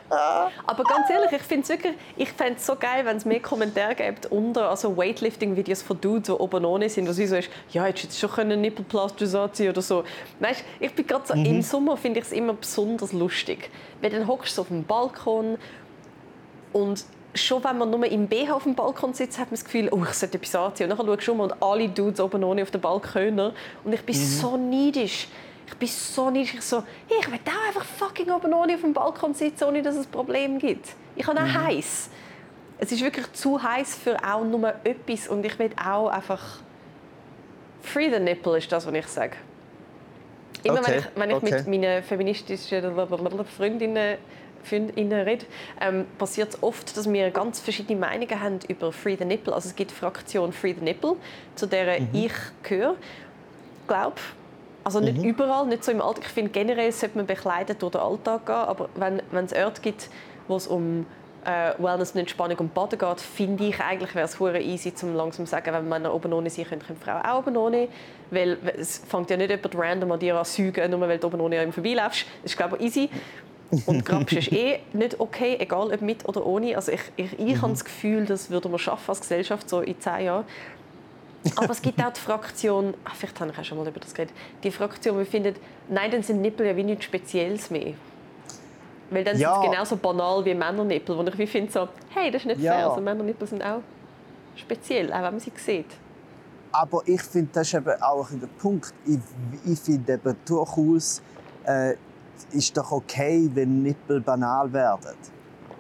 [0.68, 3.40] Aber ganz ehrlich, ich finde es wirklich, ich fände es so geil, wenn es mehr
[3.40, 7.50] Kommentare gibt unter also Weightlifting-Videos von Dudes, die oben ohne sind, wo sie so ist,
[7.72, 10.04] ja, hättest du jetzt schon können Nippelplaster anziehen oder so.
[10.40, 13.70] Weißt, ich bin gerade so, im Sommer finde ich es immer besonders lustig,
[14.02, 15.58] weil dann hockst du auf dem Balkon
[16.74, 19.90] und schon wenn man nur im BH auf dem Balkon sitzt, hat man das Gefühl,
[19.92, 20.92] oh, ich sollte etwas anziehen.
[20.92, 23.52] Und dann schaust du um und alle Dudes oben ohne auf dem Balkon.
[23.84, 25.28] Und ich bin so neidisch.
[25.68, 26.56] Ich bin so neidisch.
[26.56, 29.82] Ich so, hey, ich will auch einfach fucking oben ohne auf dem Balkon sitzen, ohne
[29.82, 30.90] dass es ein Problem gibt.
[31.16, 32.10] Ich habe auch heiß.
[32.78, 35.28] Es ist wirklich zu heiß für auch nur etwas.
[35.28, 36.42] Und ich will auch einfach...
[37.82, 39.36] Free the nipple ist das, was ich sage.
[40.64, 41.64] Immer Okay, wenn ich, wenn ich okay.
[41.68, 44.18] mit meinen feministischen Freundinnen,
[44.66, 45.46] Freundinnen rede,
[45.80, 49.54] ähm, passiert es oft, dass wir ganz verschiedene Meinungen haben über Free the Nipple.
[49.54, 51.16] Also es gibt Fraktion Free the Nipple,
[51.56, 52.10] zu der Mhm.
[52.14, 52.96] ich gehöre.
[53.88, 54.20] Glaub.
[54.84, 56.26] Also nicht überall, nicht so im Alltag.
[56.26, 59.82] Ich finde generell sollte man bekleidet durch den Alltag gehen, aber wenn, wenn es Orte
[59.82, 60.10] gibt,
[60.48, 61.08] wo es um
[61.44, 65.16] äh, Wellness und Entspannung und Baden geht, finde ich eigentlich wäre es hure easy, zum
[65.16, 67.88] langsam zu sagen, wenn Männer oben ohne sind, können, können Frauen auch oben ohne.
[68.32, 71.28] Weil es fängt ja nicht jemand random an dir an zu säugen, nur weil du
[71.28, 72.26] oben ohne an ihm vorbeiläufst.
[72.44, 73.10] Das ist glaube ich easy.
[73.86, 76.76] Und Grapsch ist eh nicht okay, egal ob mit oder ohne.
[76.76, 80.00] Also ich, ich, ich habe das Gefühl, das würden wir schaffen als Gesellschaft so in
[80.00, 80.46] zehn Jahren.
[81.56, 84.14] Aber es gibt auch die Fraktion, ach, vielleicht habe ich auch schon mal über das
[84.14, 85.58] geredet, die Fraktion, die findet,
[85.90, 87.94] nein, dann sind Nippel ja wie nichts Spezielles mehr.
[89.12, 89.54] Weil dann Ja.
[89.54, 92.62] sind sie genauso banal wie Männernippel, wo ich wie finde so, hey, das ist nicht
[92.62, 92.74] Ja.
[92.74, 93.82] fair, also Männernippel sind auch
[94.56, 95.86] speziell, auch wenn man sie sieht.
[96.72, 98.94] Aber ich finde, das ist eben auch ein der Punkt.
[99.06, 99.20] Ich,
[99.72, 101.22] ich finde eben durchaus,
[101.66, 101.94] äh,
[102.52, 105.16] ist doch okay, wenn Nippel banal werden.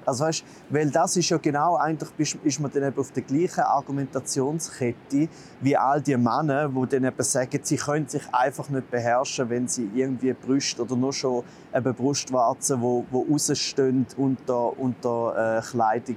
[0.05, 3.23] Also weißt, weil das ist ja genau, eigentlich bist- ist man dann eben auf der
[3.23, 5.27] gleichen Argumentationskette
[5.61, 9.67] wie all die Männer, die dann eben sagen, sie können sich einfach nicht beherrschen, wenn
[9.67, 11.43] sie irgendwie Brüste oder nur schon
[11.75, 16.15] eben Brustwarzen, wo, wo rausstehen unter, unter äh, Kleidung,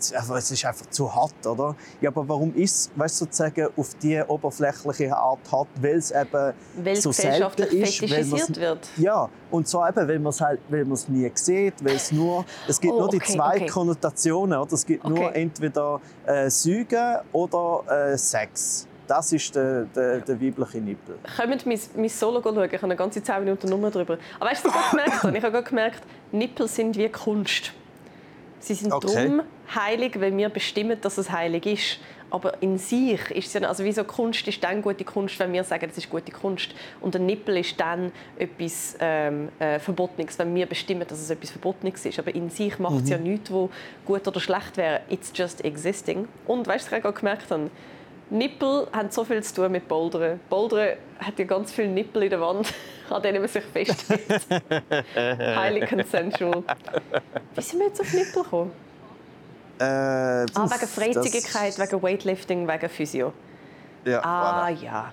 [0.00, 1.76] sie, einfach- es ist einfach zu hart, oder?
[2.00, 6.52] Ja, aber warum ist es, weißt, sozusagen auf diese oberflächliche Art hart, weil es eben
[6.82, 8.88] Weil so selten ist, weil fetischisiert wird.
[8.96, 12.80] ja, Und zwar eben, weil man es halt, weil nie sieht, weil es nur, es
[12.80, 13.66] gibt Oh, nur die okay, zwei okay.
[13.66, 14.72] Konnotationen, oder?
[14.72, 15.42] Es gibt nur Okay.
[15.42, 17.82] entweder äh, Säugen oder
[18.12, 18.87] äh, Sex.
[19.08, 21.16] Das ist der, der, der weibliche Nippel.
[21.36, 24.18] Kommt mein, mein Solo schauen, ich habe eine ganze 10 Minuten nur drüber.
[24.38, 25.38] Aber weißt du, was ich gemerkt habe?
[25.38, 27.72] Ich habe gemerkt, Nippel sind wie Kunst.
[28.60, 29.06] Sie sind Okay.
[29.14, 29.42] darum
[29.74, 31.98] heilig, weil wir bestimmen, dass es heilig ist.
[32.30, 35.64] Aber in sich ist es ja, also wieso Kunst ist dann gute Kunst, wenn wir
[35.64, 36.74] sagen, es ist gute Kunst.
[37.00, 41.50] Und ein Nippel ist dann etwas ähm, äh, Verbotenes, wenn wir bestimmen, dass es etwas
[41.52, 42.18] Verbotenes ist.
[42.18, 43.70] Aber in sich macht es ja nichts, wo
[44.04, 45.00] gut oder schlecht wäre.
[45.08, 46.28] It's just existing.
[46.46, 47.70] Und weißt du, was ich gerade gemerkt habe?
[48.30, 50.38] Nippel haben so viel zu tun mit Bouldern.
[50.50, 52.72] Bouldern hat ja ganz viele Nippel in der Wand,
[53.10, 54.46] an denen man sich festhält.
[55.16, 56.62] Highly consensual.
[57.54, 58.70] Wie sind wir jetzt auf Nippel gekommen?
[59.80, 63.32] Äh, Ah, wegen Freizügigkeit, das- wegen Weightlifting, wegen Physio.
[64.04, 64.70] Ja, Ah, voilà.
[64.82, 65.12] ja.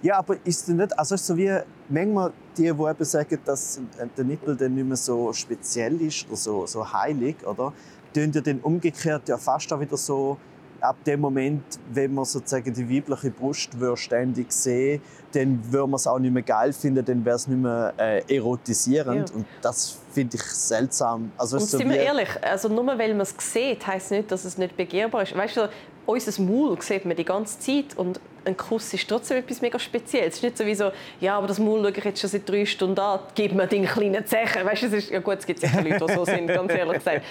[0.00, 1.52] Ja, aber ist es nicht, also ist so wie
[1.88, 3.80] manchmal die, die eben sagen, dass
[4.16, 7.72] der Nippel dann nicht mehr so speziell ist oder so, so heilig, oder?
[8.14, 10.36] Tun ja dann umgekehrt ja fast auch wieder so,
[10.80, 11.62] ab dem Moment,
[11.92, 15.00] wenn man sozusagen die weibliche Brust würde ständig sehen
[15.32, 18.34] dann würde man es auch nicht mehr geil finden, dann wäre es nicht mehr äh,
[18.34, 19.30] erotisierend.
[19.30, 19.36] Ja.
[19.36, 21.32] Und das finde ich seltsam.
[21.36, 24.44] Also, Und so sind wir ehrlich, also nur weil man es sieht, heisst nicht, dass
[24.44, 25.36] es nicht begehrbar ist.
[25.36, 25.68] Weißt du,
[26.06, 30.28] unser Maul sieht man die ganze Zeit und ein Kuss ist trotzdem etwas mega Spezielles.
[30.28, 32.48] Es ist nicht so wie so, ja, aber das Maul schaue ich jetzt schon seit
[32.48, 34.64] drei Stunden an, gib mir den kleinen Zechen.
[34.64, 36.98] Weißt du, es ist, ja gut, es gibt sicher Leute, die so sind, ganz ehrlich
[36.98, 37.22] gesagt.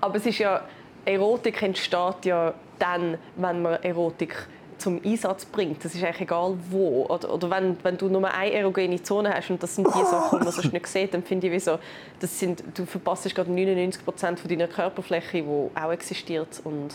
[0.00, 0.62] Aber es ist ja,
[1.04, 5.84] Erotik entsteht ja dann, wenn man Erotik zum Einsatz bringt.
[5.84, 7.06] Das ist eigentlich egal wo.
[7.08, 10.38] Oder, oder wenn, wenn du nur eine erogene Zone hast und das sind die Sachen,
[10.38, 11.78] die man sonst nicht sieht, dann finde ich, wie so,
[12.20, 16.60] das sind, du verpasst gerade 99 Prozent von deiner Körperfläche, die auch existiert.
[16.64, 16.94] Und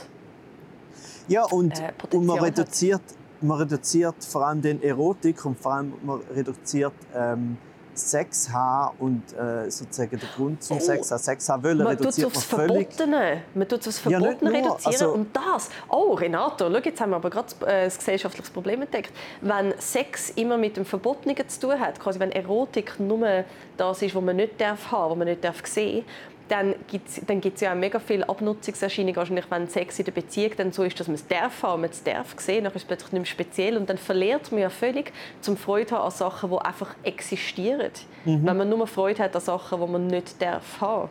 [1.28, 3.02] Ja, und, äh, und man reduziert,
[3.42, 7.58] man reduziert vor allem den Erotik und vor allem man reduziert ähm,
[8.00, 10.80] Sex haben und äh, sozusagen den Grund zum Oh.
[10.80, 11.20] Sex haben.
[11.20, 12.94] Sex haben wollen, man tut es reduziert man aufs völlig.
[12.94, 13.42] Verbotene.
[13.54, 14.94] Man tut es aufs Ja, Verbotene nur, reduzieren.
[14.94, 18.82] also- und das, oh Renato, schau, jetzt haben wir aber gerade äh, das gesellschaftliche Problem
[18.82, 19.12] entdeckt.
[19.42, 23.44] Wenn Sex immer mit dem Verbotenen zu tun hat, quasi wenn Erotik nur
[23.78, 26.06] das ist, was man nicht darf haben, was man nicht darf sehen
[26.50, 30.12] dann gibt es dann gibt's ja auch mega viele Abnutzungserscheinungen, wahrscheinlich, wenn Sex in der
[30.12, 32.82] Beziehung dann so ist, dass man es darf haben, man es darf sehen, dann ist
[32.82, 36.12] es plötzlich nicht mehr speziell und dann verliert man ja völlig zum Freude haben an
[36.12, 37.92] Sachen, die einfach existieren.
[38.26, 38.46] Mhm.
[38.46, 41.10] Wenn man nur Freude hat an Sachen, die man nicht darf haben.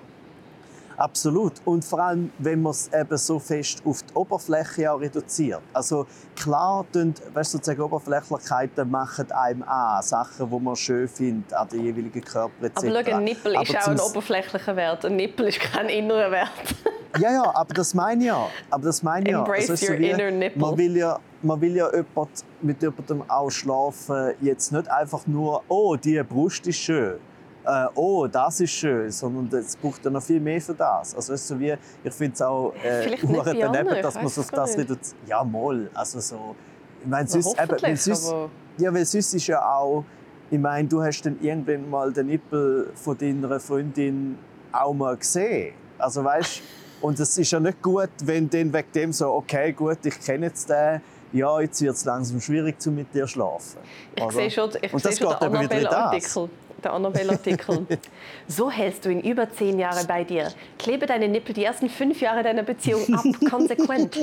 [0.99, 1.53] Absolut.
[1.65, 5.61] Und vor allem, wenn man es eben so fest auf die Oberfläche auch reduziert.
[5.73, 11.53] Also klar, tun, weißt, du, sozusagen Oberflächlichkeiten machen einem an, Sachen, die man schön findet
[11.55, 12.77] an den jeweiligen Körper etc.
[12.79, 15.05] Aber schau, ein Nippel ist Aber auch ein oberflächlicher Wert.
[15.05, 16.51] Ein Nippel ist kein innerer Wert.
[17.19, 18.49] Ja, ja, aber das meine ich ja.
[18.71, 19.39] Aber das meine ja.
[19.39, 20.61] Embrace ist your inner nipple.
[20.61, 25.63] Man will ja, man will ja jemand, mit jemandem auch schlafen, jetzt nicht einfach nur,
[25.69, 27.19] oh, die Brust ist schön.
[27.69, 31.15] Äh, oh, das ist schön, sondern es braucht ja noch viel mehr für das.
[31.15, 34.89] Also so wie, ich finde es auch äh, daneben, dass man so gar das nicht.
[34.89, 35.17] reduziert.
[35.27, 35.91] Ja, mal.
[35.93, 36.57] Also so,
[37.03, 38.35] ich meine, sonst, eben, weil sonst,
[38.79, 40.03] ja, weil sonst ist ja auch,
[40.51, 44.39] ich meine, du hast dann irgendwann mal den Nippel von deiner Freundin
[44.73, 45.75] auch mal gesehen.
[45.99, 46.63] Also weißt,
[47.03, 50.47] und es ist ja nicht gut, wenn dann wegen dem so, okay, gut, ich kenne
[50.47, 51.03] jetzt den,
[51.35, 53.79] ja, jetzt wird es langsam schwierig, zu mit dir zu schlafen.
[54.17, 54.33] Ich Oder?
[54.33, 56.49] sehe schon, ich Und sehe das schon geht den wieder das.
[56.85, 57.87] Der Annabelle-Artikel.
[58.49, 60.53] so hältst du ihn über zehn Jahre bei dir.
[60.79, 64.17] Klebe deine Nippel die ersten fünf Jahre deiner Beziehung ab, konsequent.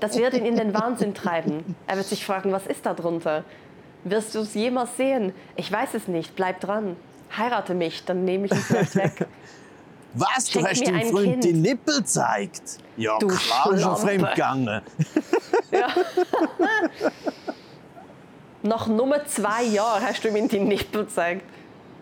[0.00, 1.74] Das wird ihn in den Wahnsinn treiben.
[1.86, 3.42] Er wird sich fragen, was ist da drunter?
[4.04, 5.32] Wirst du es jemals sehen?
[5.56, 6.36] Ich weiß es nicht.
[6.36, 6.96] Bleib dran.
[7.36, 9.26] Heirate mich, dann nehme ich ihn vielleicht weg.
[10.16, 10.44] Was?
[10.44, 11.44] Du Schenk hast mir dem Freund Kind.
[11.44, 12.62] die Nippel gezeigt?
[12.96, 14.00] Ja, Du klar, Schlampe.
[14.00, 14.82] fremdgegangen.
[15.72, 15.88] Ja.
[18.62, 21.42] Nach nur zwei Jahren hast du ihm die Nippel gezeigt.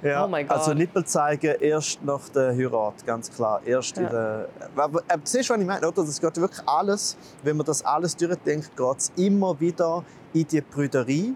[0.02, 0.58] Ja, Oh mein Gott.
[0.58, 3.60] Also Nippel zeigen erst nach der Heirat, ganz klar.
[3.64, 4.10] Erst in Ja.
[4.10, 5.86] der, aber, aber siehst du, was ich meine?
[5.86, 6.04] Oder?
[6.04, 10.60] Das geht wirklich alles, wenn man das alles durchdenkt, geht es immer wieder in die
[10.60, 11.34] Brüderie,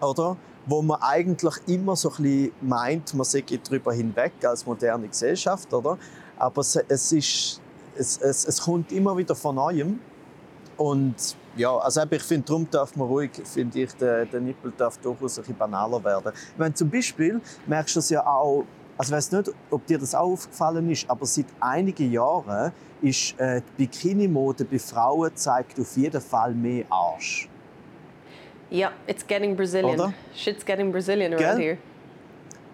[0.00, 0.36] oder?
[0.66, 5.72] wo man eigentlich immer so ein bisschen meint, man sei darüber hinweg als moderne Gesellschaft.
[5.72, 5.96] Oder?
[6.38, 7.60] Aber es, es, ist,
[7.96, 10.00] es, es, es kommt immer wieder von Neuem.
[10.76, 11.14] Und
[11.56, 15.38] ja, also ich finde, darum darf man ruhig, finde ich, der, der Nippel darf durchaus
[15.38, 16.32] ein bisschen banaler werden.
[16.34, 18.64] Ich meine, zum Beispiel merkst du das ja auch,
[18.98, 23.38] also ich weiß nicht, ob dir das auch aufgefallen ist, aber seit einigen Jahren ist
[23.38, 27.48] äh, die Bikini-Mode bei Frauen zeigt auf jeden Fall mehr Arsch.
[28.70, 29.94] Ja, it's getting Brazilian.
[29.94, 30.12] Oder?
[30.34, 31.46] Shit's getting Brazilian Gell?
[31.46, 31.78] around here.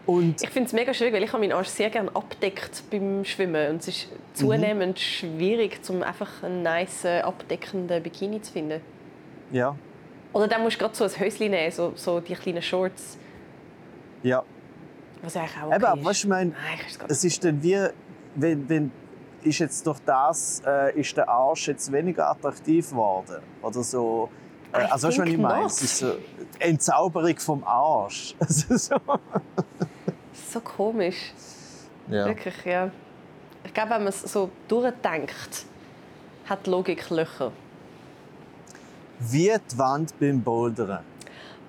[0.07, 3.25] Und Ich finde es mega schwierig, weil ich habe meinen Arsch sehr gerne abdeckt beim
[3.25, 3.71] Schwimmen.
[3.71, 8.81] Und es ist zunehmend schwierig, um einfach einen nice, abdeckenden Bikini zu finden.
[9.53, 9.77] ja,
[10.33, 13.19] Oder dann musst du gerade so ein Höschen nehmen, so, so die kleinen Shorts.
[14.23, 14.43] ja.
[15.25, 16.05] Was eigentlich auch okay Eben, aber ist.
[16.07, 16.53] weißt du, ich meine,
[17.09, 17.87] es ist dann wie,
[18.35, 18.91] wenn, wenn
[19.45, 24.29] ist jetzt durch das äh, ist der Arsch jetzt weniger attraktiv geworden oder so.
[24.73, 25.67] Äh, also weißt du, was ich meine?
[25.67, 28.35] Es ist so die Entzauberung vom Arsch.
[28.41, 28.97] Also so.
[30.53, 31.33] So komisch.
[32.09, 32.27] ja.
[32.27, 32.91] Wirklich, ja.
[33.65, 35.65] Ich glaube, wenn man es so durchdenkt,
[36.47, 37.53] hat die Logik Löcher.
[39.21, 40.99] Wie die Wand beim Bouldern.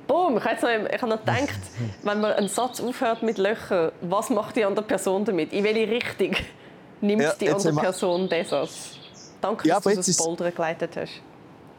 [0.08, 1.60] Boom, ich habe noch, ich habe noch gedacht,
[2.04, 5.54] wenn man einen Satz aufhört mit Löchern, was macht die andere Person damit?
[5.54, 6.36] In welche Richtung
[7.02, 8.98] nimmt Ja, die andere Person den Satz?
[9.40, 11.22] Danke, Ja, dass du das Bouldern geleitet hast.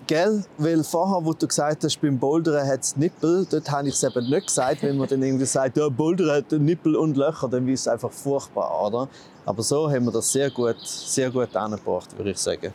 [0.07, 0.45] Gell?
[0.59, 4.03] Weil vorher, wo du gesagt hast, beim Bouldern hat es Nippel, dort habe ich es
[4.03, 4.83] eben nicht gesagt.
[4.83, 8.11] Wenn man dann irgendwie sagt, ja, Bouldern hat Nippel und Löcher, dann ist es einfach
[8.11, 9.09] furchtbar, oder?
[9.47, 12.73] Aber so haben wir das sehr gut, sehr gut angebracht, würde ich sagen.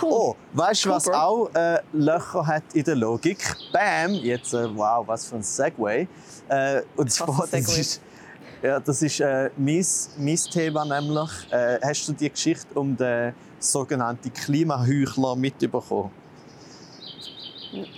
[0.00, 0.10] Cool.
[0.10, 1.14] Oh, weißt du, Cool, was Bro.
[1.14, 3.56] auch äh, Löcher hat in der Logik?
[3.70, 4.12] Bam!
[4.14, 6.08] Jetzt, äh, wow, was für ein Segway.
[6.48, 8.00] Äh, und zwar, das ist,
[8.62, 9.84] ja, das ist äh, mein,
[10.16, 11.30] mein Thema nämlich.
[11.50, 16.10] Äh, hast du die Geschichte um den sogenannten Klimaheuchler mitbekommen?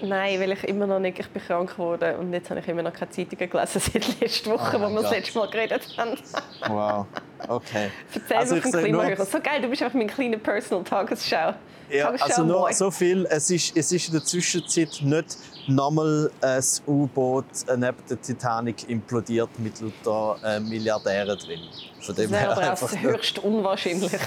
[0.03, 2.83] Nein, weil ich immer noch nicht, ich bin krank geworden und jetzt habe ich immer
[2.83, 6.19] noch keine Zeitungen gelesen seit letzter Woche, Oh wo wir das letzte Mal geredet haben.
[6.69, 7.07] Wow,
[7.49, 7.91] okay.
[8.15, 9.25] Erzähl Also vom Klimahörer.
[9.25, 11.55] So geil, du bist einfach mein kleiner Personal Tagesschau.
[11.91, 13.27] Ja, Tagesschau also nur so viel.
[13.31, 15.37] Es ist, es ist in der Zwischenzeit nicht
[15.69, 17.45] nochmal ein U-Boot
[17.77, 21.61] neben der Titanic implodiert mit lauter äh, Milliardären drin.
[22.01, 24.13] Von Das dem wäre her aber auch das höchst unwahrscheinlich.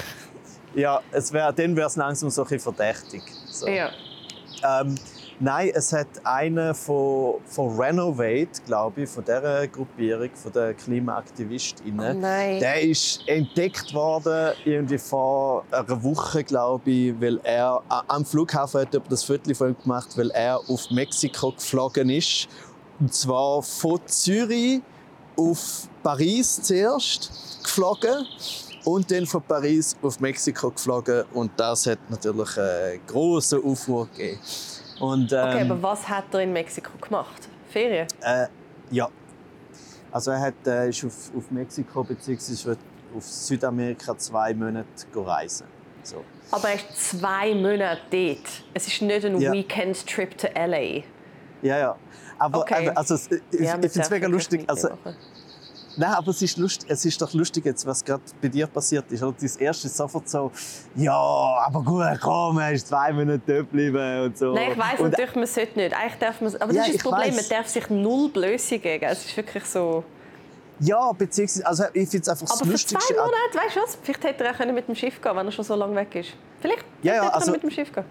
[0.76, 3.24] Ja, es wär, dann wäre es langsam so ein bisschen verdächtig.
[3.50, 3.68] So.
[3.68, 3.90] Ja.
[4.64, 4.96] Ähm,
[5.40, 12.18] nein, es hat einer von, von Renovate, glaube ich, von dieser Gruppierung, von den KlimaaktivistInnen,
[12.18, 12.60] Oh nein.
[12.60, 19.02] der ist entdeckt worden irgendwie vor einer Woche, glaube ich, weil er am Flughafen hat
[19.10, 22.48] das Foto von ihm gemacht, weil er auf Mexiko geflogen ist.
[23.00, 24.82] Und zwar von Zürich
[25.38, 27.32] auf Paris zuerst
[27.64, 28.26] geflogen
[28.84, 31.24] und dann von Paris auf Mexiko geflogen.
[31.34, 34.40] Und das hat natürlich einen grossen Aufruhr gegeben.
[35.00, 37.48] Und, ähm, Okay, aber was hat er in Mexiko gemacht?
[37.72, 38.08] Ferien?
[38.22, 38.48] äh,
[38.92, 39.08] ja.
[40.12, 42.76] Also er hat, äh, ist auf, auf Mexiko bzw.
[43.16, 45.68] auf Südamerika zwei Monate reisen.
[46.04, 46.24] So.
[46.52, 48.64] Aber er ist zwei Monate dort.
[48.74, 49.52] Es ist nicht ein Ja.
[49.52, 51.04] Weekend-Trip to L.A.
[51.62, 51.96] Ja, ja.
[52.40, 52.90] Aber Okay.
[52.96, 54.64] also, ich, ich Ja, finde es mega lustig.
[54.68, 54.90] Also.
[56.00, 59.12] Nein, aber es ist, lust, es ist doch lustig, jetzt, was gerade bei dir passiert
[59.12, 59.22] ist.
[59.22, 59.36] Oder?
[59.40, 60.52] Das erste ist sofort so,
[60.96, 64.54] ja, aber gut, komm, er ist zwei Monate dort geblieben und so.
[64.54, 65.96] Nein, ich weiss und, natürlich, man sollte nicht.
[65.96, 67.50] Eigentlich darf man, aber das Ja, ist das Problem, weiss.
[67.50, 69.06] man darf sich null Blöße geben.
[69.06, 70.04] Es ist wirklich so...
[70.82, 73.14] Ja, beziehungsweise, also ich finde es einfach das Aber für Lustigste.
[73.14, 73.98] zwei Monate, weißt du was?
[74.02, 76.16] Vielleicht hätte er auch können mit dem Schiff gehen wenn er schon so lange weg
[76.16, 76.30] ist.
[76.62, 78.06] Vielleicht Ja, ja, hätte er also- mit dem Schiff gehen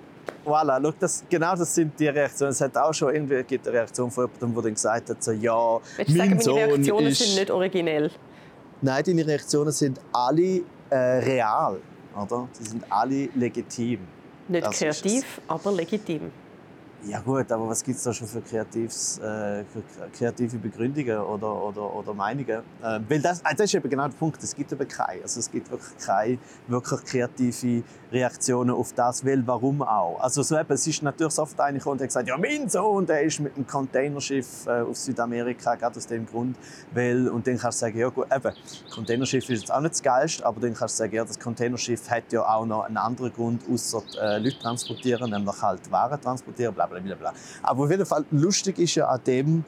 [0.48, 2.52] Voilà, schau, das, genau das sind die Reaktionen.
[2.52, 5.32] Es hat auch schon irgendwie gibt eine Reaktion von jemandem, der dann gesagt hat, so,
[5.32, 7.18] ja, Willst du sagen, mein meine Sohn Reaktionen ist...
[7.18, 8.10] sind nicht originell?
[8.80, 11.78] Nein, deine Reaktionen sind alle äh, real,
[12.16, 12.48] oder?
[12.52, 14.00] Sie sind alle legitim.
[14.48, 16.30] Nicht Das kreativ, aber legitim.
[17.06, 19.82] Ja gut, aber was gibt es da schon für, kreatives, äh, für
[20.12, 22.62] kreative Begründungen oder, oder, oder Meinungen?
[22.82, 25.22] Ähm, weil das, äh, das ist eben genau der Punkt, es gibt eben keine.
[25.22, 30.18] Also es gibt wirklich keine wirklich kreative Reaktionen auf das, weil warum auch?
[30.20, 33.06] Also so eben, es ist natürlich so oft einer und hat gesagt, ja mein Sohn,
[33.06, 36.56] der ist mit einem Containerschiff äh, auf Südamerika, gerade aus dem Grund,
[36.92, 38.52] weil, und dann kannst du sagen, ja gut, eben,
[38.92, 42.10] Containerschiff ist jetzt auch nicht das Geilste, aber dann kannst du sagen, ja, das Containerschiff
[42.10, 46.74] hat ja auch noch einen anderen Grund, außer äh, Leute transportieren, nämlich halt Waren transportieren,
[46.74, 47.32] bla bla bla.
[47.62, 49.64] Aber auf jeden Fall lustig ist ja an dem,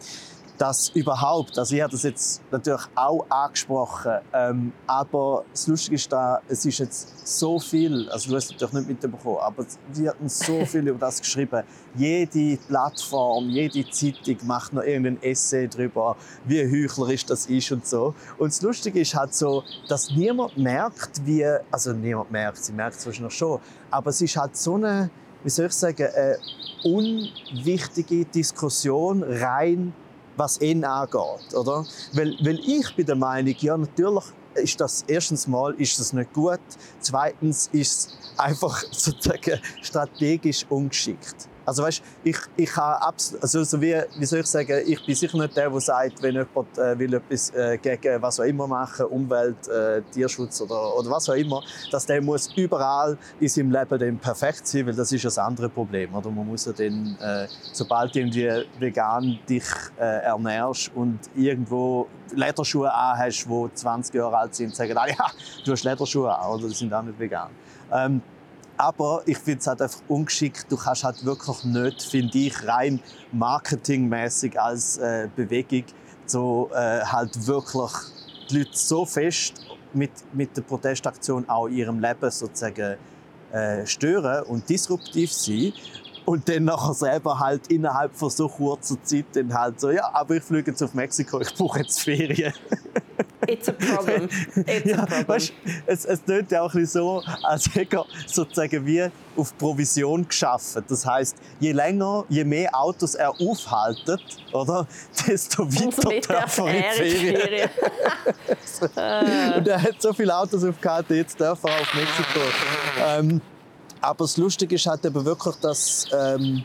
[0.60, 6.12] dass überhaupt, also ich habe das jetzt natürlich auch angesprochen, ähm, aber das Lustige ist
[6.12, 10.10] da, es ist jetzt so viel, also du hast es natürlich nicht mitbekommen, aber wir
[10.10, 11.62] hatten so viel über das geschrieben.
[11.94, 18.14] Jede Plattform, jede Zeitung macht noch irgendein Essay darüber, wie heuchlerisch das ist und so.
[18.36, 22.96] Und das Lustige ist halt so, dass niemand merkt, wie, also niemand merkt, sie merkt
[22.96, 25.08] es wahrscheinlich schon, aber es ist halt so eine,
[25.42, 26.38] wie soll ich sagen, eine
[26.84, 29.92] unwichtige Diskussion rein
[30.40, 31.84] was ihn angeht, oder?
[32.12, 34.24] Weil, weil ich bin der Meinung, ja natürlich
[34.54, 36.60] ist das erstens mal ist das nicht gut,
[37.00, 41.49] zweitens ist es einfach sozusagen strategisch ungeschickt.
[41.70, 45.14] Also weißt, ich ich habe abs also so wie wie soll ich sagen, ich bin
[45.14, 48.66] sicher nicht der, der sagt, wenn jemand äh, will etwas äh, gegen was auch immer
[48.66, 53.70] machen, Umwelt, äh, Tierschutz oder, oder was auch immer, dass der muss überall in seinem
[53.70, 56.28] Leben dann perfekt sein, weil das ist das andere Problem, oder?
[56.28, 59.62] Man muss ja dann, äh, sobald du irgendwie vegan dich
[59.96, 65.30] äh, ernährst und irgendwo Lederschuhe anhast, die 20 Jahre alt sind, sagen alle, ja,
[65.64, 66.66] du hast Lederschuhe an, oder?
[66.66, 67.50] Die sind auch nicht vegan.
[67.92, 68.20] Ähm,
[68.80, 70.66] aber ich finde es halt einfach ungeschickt.
[70.70, 73.00] Du kannst halt wirklich nicht, finde ich, rein
[73.30, 75.84] marketingmäßig als äh, Bewegung
[76.24, 77.90] so äh, halt wirklich
[78.48, 82.96] die Leute so fest mit, mit der Protestaktion auch ihrem Leben sozusagen
[83.52, 85.74] äh, stören und disruptiv sein
[86.24, 90.36] und dann nachher selber halt innerhalb von so kurzer Zeit dann halt so, ja, aber
[90.36, 92.54] ich fliege jetzt auf Mexiko, ich brauche jetzt Ferien.
[93.46, 94.28] It's a problem.
[94.66, 95.28] It's ja, a problem.
[95.28, 95.52] Weißt,
[95.86, 100.84] es, es klingt ja auch ein so, als hätte er sozusagen wie auf Provision geschaffen.
[100.88, 104.20] Das heißt, je länger, je mehr Autos er aufhaltet,
[104.52, 104.86] oder,
[105.26, 107.70] desto weiter darf er in Ferien.
[109.56, 112.40] Und er hat so viele Autos aufgehalten, jetzt darf er auf Mexiko.
[113.06, 113.40] Ähm,
[114.00, 116.62] aber das Lustige ist halt eben wirklich, dass ähm,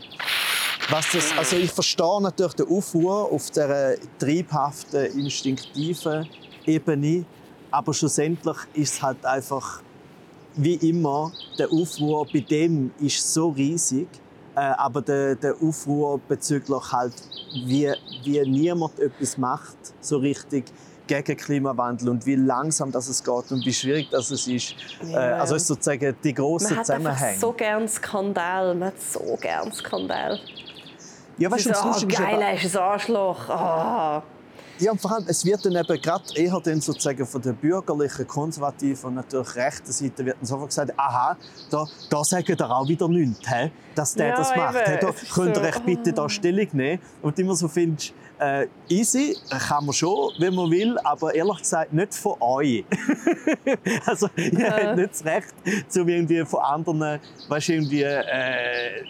[0.88, 6.28] was das, also ich verstehe natürlich den Aufruhr auf dieser triebhaften, instinktiven
[6.66, 7.24] Ebene,
[7.70, 9.82] aber schlussendlich ist es halt einfach
[10.56, 14.08] wie immer der Aufruhr bei dem ist so riesig,
[14.54, 17.14] äh, aber der, der Aufruhr bezüglich halt
[17.66, 17.92] wie,
[18.24, 20.64] wie niemand etwas macht so richtig
[21.06, 24.74] gegen Klimawandel und wie langsam das es geht und wie schwierig das es ist.
[25.06, 25.30] Ja.
[25.30, 27.04] Äh, also ist sozusagen die große Zusammenhänge.
[27.04, 30.40] Man hat so gern Skandal, man hat so gern Skandal.
[31.38, 33.48] Ja, weißt du, so, oh, geil, ist ein Arschloch.
[33.48, 34.35] Oh.
[34.78, 38.26] Ja, und vor allem, es wird dann eben gerade eher dann sozusagen von der bürgerlichen,
[38.26, 41.36] konservativen und natürlich rechten Seite wird dann sofort gesagt, aha,
[41.70, 43.70] da, da sagen ihr auch wieder nichts, he?
[43.94, 44.76] dass der ja, das macht.
[44.86, 44.98] He?
[45.00, 47.00] Da könnt ihr euch bitte da Stellung nehmen.
[47.22, 51.94] Und immer so findest, äh, easy, kann man schon, wenn man will, aber ehrlich gesagt
[51.94, 52.84] nicht von euch.
[54.04, 54.72] also, ihr ja.
[54.72, 55.54] habt nicht das Recht,
[55.96, 57.18] um irgendwie von anderen,
[57.48, 59.04] weißt, irgendwie, äh,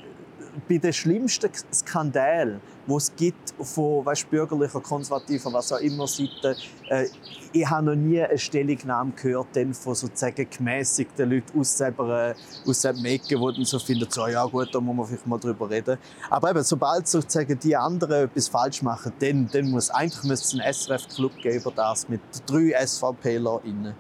[0.68, 6.56] bei den schlimmsten Skandalen, die es gibt von weißt, bürgerlicher, konservativer, was auch immer Seite,
[6.88, 7.06] äh,
[7.52, 12.34] ich habe noch nie eine Stellungnahme gehört denn von sozusagen gemäßigten Leuten aus selber, äh,
[12.68, 15.38] aus dem Ecke, die dann so finden, so, ja gut, da muss man vielleicht mal
[15.38, 15.98] drüber reden.
[16.28, 20.54] Aber eben, sobald sozusagen die anderen etwas falsch machen, dann, dann muss eigentlich muss es
[20.54, 23.94] einen SRF-Club geben über das mit drei SVPlerInnen.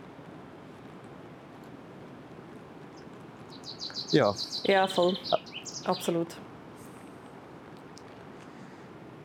[4.12, 4.34] Ja.
[4.64, 5.16] Ja, voll.
[5.84, 6.28] Absolut.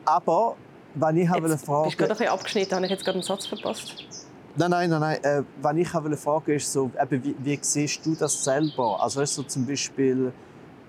[0.04, 0.56] Aber,
[0.94, 1.84] wenn ich jetzt, fragen...
[1.84, 2.74] Bist du gerade ein bisschen abgeschnitten?
[2.74, 3.94] Habe ich jetzt gerade einen Satz verpasst?
[4.56, 5.24] Nein, nein, nein, nein.
[5.24, 9.02] Äh, wenn ich wollte, ist so, eben, wie, wie siehst du das selber?
[9.02, 10.32] Also weißt du, zum Beispiel,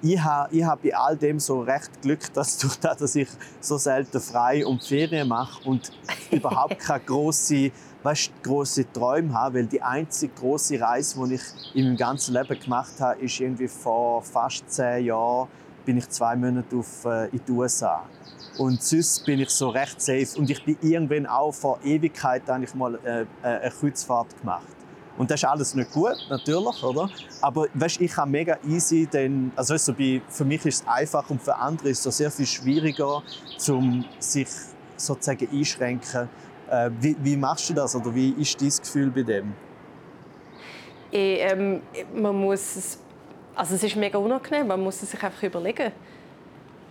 [0.01, 3.29] ich habe ich hab bei all dem so recht Glück, dass durch das, dass ich
[3.61, 5.91] so selten frei und Ferien mache und
[6.31, 7.71] überhaupt keine grosse,
[8.03, 11.41] weißt, grosse Träume habe, weil die einzige große Reise, die ich
[11.73, 15.47] in meinem ganzen Leben gemacht habe, ist irgendwie vor fast zehn Jahren
[15.85, 18.03] bin ich zwei Monate auf, äh, in die USA.
[18.57, 20.37] Und sonst bin ich so recht safe.
[20.37, 24.67] Und ich bin irgendwann auch vor Ewigkeit eigentlich mal äh, äh, eine Kreuzfahrt gemacht.
[25.17, 27.09] Und das ist alles nicht gut, natürlich, oder?
[27.41, 31.29] Aber weißt, ich habe mega easy, denn, also weißt, bei, für mich ist es einfach
[31.29, 33.21] und für andere ist es sehr viel schwieriger,
[33.69, 34.47] um sich
[34.97, 36.29] sozusagen einschränken.
[36.69, 39.53] Äh, wie, wie, machst du das oder wie ist dein Gefühl bei dem?
[41.11, 41.81] Ich, ähm,
[42.15, 42.99] man muss es,
[43.53, 45.91] also es ist mega unangenehm, man muss es sich einfach überlegen.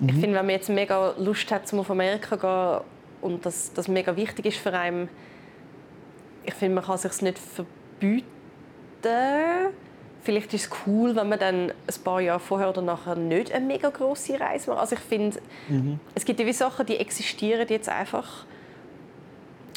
[0.02, 0.08] Mhm.
[0.08, 2.80] Ich finde, wenn man jetzt mega Lust hat, zum auf Amerika zu gehen
[3.22, 5.08] und das, das mega wichtig ist für einen,
[6.44, 8.26] ich finde, man kann es sich nicht verbieten.
[10.24, 13.64] Vielleicht ist es cool, wenn man dann ein paar Jahre vorher oder nachher nicht eine
[13.64, 14.80] mega große Reise macht.
[14.80, 15.38] Also ich finde,
[15.68, 16.00] mhm.
[16.16, 18.44] es gibt gewisse Sachen, die existieren jetzt einfach.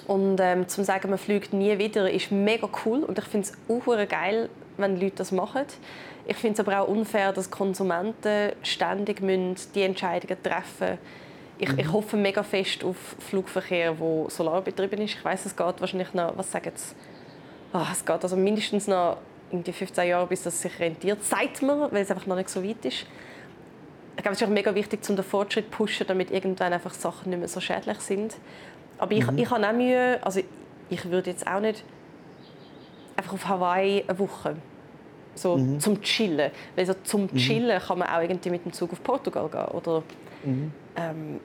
[0.08, 3.54] Und ähm, zum sagen, man fliegt nie wieder, ist mega cool und ich finde es
[3.70, 5.66] auch geil, wenn Leute das machen.
[6.28, 9.22] Ich finde es aber auch unfair, dass Konsumenten ständig
[9.74, 10.98] die Entscheidungen treffen müssen.
[11.58, 11.80] Ich, mhm.
[11.80, 15.16] ich, hoffe mega fest auf Flugverkehr, der solarbetrieben ist.
[15.16, 16.96] Ich weiß, es geht wahrscheinlich noch, was sagen Sie?
[17.74, 19.18] Oh, es geht also mindestens noch
[19.52, 21.24] irgendwie 15 Jahre, bis das sich rentiert.
[21.24, 23.06] Sagt man, weil es einfach noch nicht so weit ist.
[24.18, 26.94] Ich glaube, es ist auch mega wichtig, um den Fortschritt zu pushen, damit irgendwann einfach
[26.94, 28.36] Sachen nicht mehr so schädlich sind.
[28.98, 29.38] Aber ich, mhm.
[29.38, 30.42] ich habe auch Mühe, also
[30.90, 31.84] ich würde jetzt auch nicht
[33.16, 34.56] einfach auf Hawaii eine Woche
[35.36, 35.80] so mhm.
[35.80, 36.52] zum Chillen.
[36.76, 37.36] Weil so zum mhm.
[37.36, 39.68] Chillen kann man auch irgendwie mit dem Zug auf Portugal gehen.
[39.76, 40.04] Oder,
[40.44, 40.72] mhm.
[40.96, 41.40] ähm,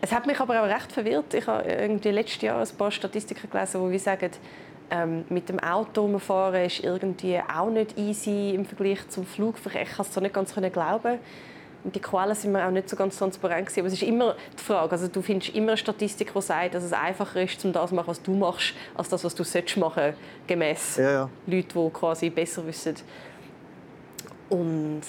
[0.00, 1.32] es hat mich aber auch recht verwirrt.
[1.34, 4.30] Ich habe irgendwie letztes Jahr ein paar Statistiken gelesen, die sagen,
[4.90, 9.82] ähm, mit dem Auto fahren ist irgendwie auch nicht easy im Vergleich zum Flugverkehr.
[9.82, 11.18] Ich kann es so nicht ganz glauben.
[11.84, 13.80] Die Quellen sind mir auch nicht so ganz transparent gewesen.
[13.80, 16.82] Aber es ist immer die Frage, also du findest immer eine Statistik, die sagt, dass
[16.82, 19.76] es einfacher ist, um das zu machen, was du machst, als das, was du solltest
[19.76, 20.14] machen,
[20.46, 21.30] gemäß ja, ja.
[21.46, 22.94] Leuten, die quasi besser wissen.
[24.48, 25.02] Und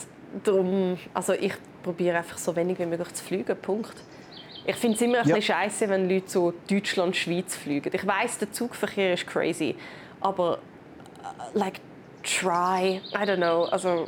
[0.43, 1.53] darum, also ich
[1.83, 3.95] probiere einfach so wenig wie möglich zu fliegen, Punkt.
[4.65, 5.35] Ich finde es immer ein ja.
[5.35, 7.91] bisschen scheiße, wenn Leute so Deutschland, Schweiz fliegen.
[7.93, 9.75] Ich weiß, der Zugverkehr ist crazy,
[10.19, 10.57] aber
[11.21, 11.79] uh, like
[12.23, 14.07] try, I don't know, also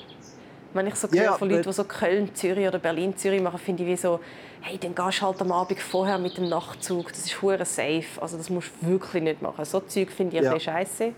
[0.78, 3.84] Wenn ich so höre von Leuten, die so Köln, Zürich oder Berlin, Zürich machen, finde
[3.84, 4.20] ich wie so,
[4.62, 7.10] hey, dann gehst du halt am Abend vorher mit dem Nachtzug.
[7.10, 8.06] Das ist hure safe.
[8.22, 9.66] Also das musst du wirklich nicht machen.
[9.66, 10.54] So Zeug finde ich ja.
[10.54, 11.14] ein scheiße.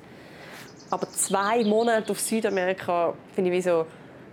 [0.89, 3.85] Aber zwei Monate auf Südamerika finde ich wie so,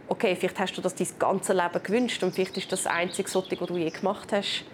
[0.08, 3.28] okay, vielleicht hast du das dein ganze Leben gewünscht und vielleicht ist das das einzige
[3.28, 4.64] Sorte, was du je gemacht hast.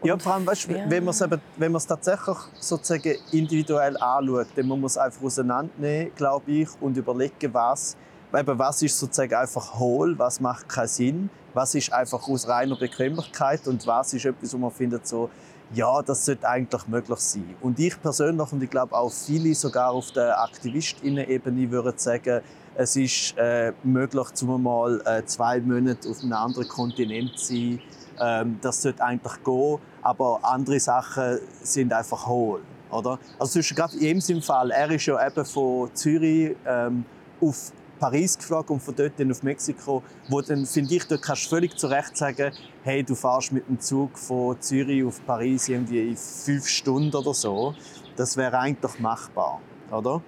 [0.00, 0.90] Und ja, vor allem, weißt, ja.
[0.90, 1.24] wenn man es
[1.56, 7.54] wenn tatsächlich sozusagen individuell anschaut, dann muss man es einfach auseinandernehmen, glaube ich, und überlegen,
[7.54, 7.96] was,
[8.34, 12.76] eben, was ist sozusagen einfach hohl, was macht keinen Sinn, was ist einfach aus reiner
[12.76, 15.30] Bequemlichkeit und was ist etwas, wo man findet so,
[15.74, 17.54] ja, das sollte eigentlich möglich sein.
[17.60, 22.42] Und ich persönlich und ich glaube auch viele sogar auf der Aktivistinnen-Ebene würden sagen,
[22.74, 27.80] es ist äh, möglich, zum mal äh, zwei Monate auf einem anderen Kontinent zu sein.
[28.20, 32.60] Ähm, das sollte eigentlich gehen, aber andere Sachen sind einfach hohl.
[32.90, 33.18] Oder?
[33.38, 37.04] Also gerade in ihm Fall, er ist ja eben von Zürich ähm,
[37.40, 37.72] auf
[38.02, 41.50] Paris geflogen und von dort dann auf Mexiko, wo dann, finde ich, dort kannst du
[41.50, 46.08] völlig zu Recht sagen, hey, du fährst mit dem Zug von Zürich auf Paris irgendwie
[46.08, 47.76] in fünf Stunden oder so.
[48.16, 49.60] Das wäre eigentlich machbar,
[49.92, 50.20] oder?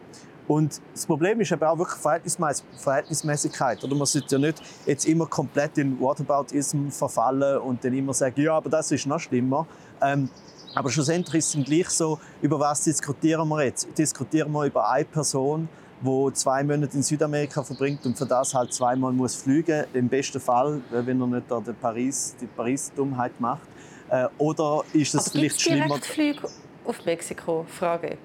[0.46, 3.82] Und das Problem ist aber auch wirklich Verhältnismäßigkeit.
[3.82, 8.40] Oder man sollte ja nicht jetzt immer komplett in Whataboutism verfallen und dann immer sagen,
[8.40, 9.66] ja, aber das ist noch schlimmer.
[10.00, 10.28] Ähm,
[10.76, 13.88] aber schlussendlich ist es gleich so, über was diskutieren wir jetzt?
[13.98, 15.68] Diskutieren wir über eine Person,
[16.04, 20.40] die zwei Monate in Südamerika verbringt und für das halt zweimal muss fliegen, im besten
[20.40, 23.62] Fall, äh, wenn er nicht da Paris, die Paris-Dummheit macht.
[24.10, 25.98] Äh, oder ist es vielleicht schlimmer?
[26.00, 26.48] Flüge
[26.84, 27.64] auf Mexiko?
[27.68, 28.18] Frage.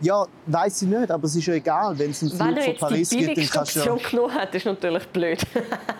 [0.00, 3.10] Ja, weiß ich nicht, aber es ist ja egal, wenn es einen Flug von Paris
[3.10, 3.94] gibt, dann kannst du ja...
[3.94, 5.46] genommen hat, ist natürlich blöd.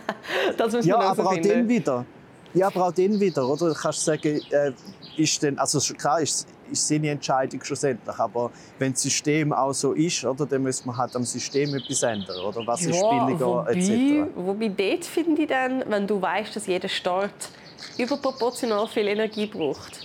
[0.57, 2.05] das muss ja, aber auch dann wieder.
[2.53, 3.69] Ja, aber auch dann wieder, oder?
[3.69, 4.73] Du kannst sagen, äh,
[5.17, 9.93] ist denn, also klar ist, ist seine Entscheidung schlussendlich, aber wenn das System auch so
[9.93, 12.67] ist, oder, dann muss man halt am System etwas ändern, oder?
[12.67, 14.31] Was ja, ist billiger, wobei, etc.
[14.37, 17.51] Wobei dort finde ich dann, wenn du weißt, dass jeder Start
[17.99, 20.01] überproportional viel Energie braucht,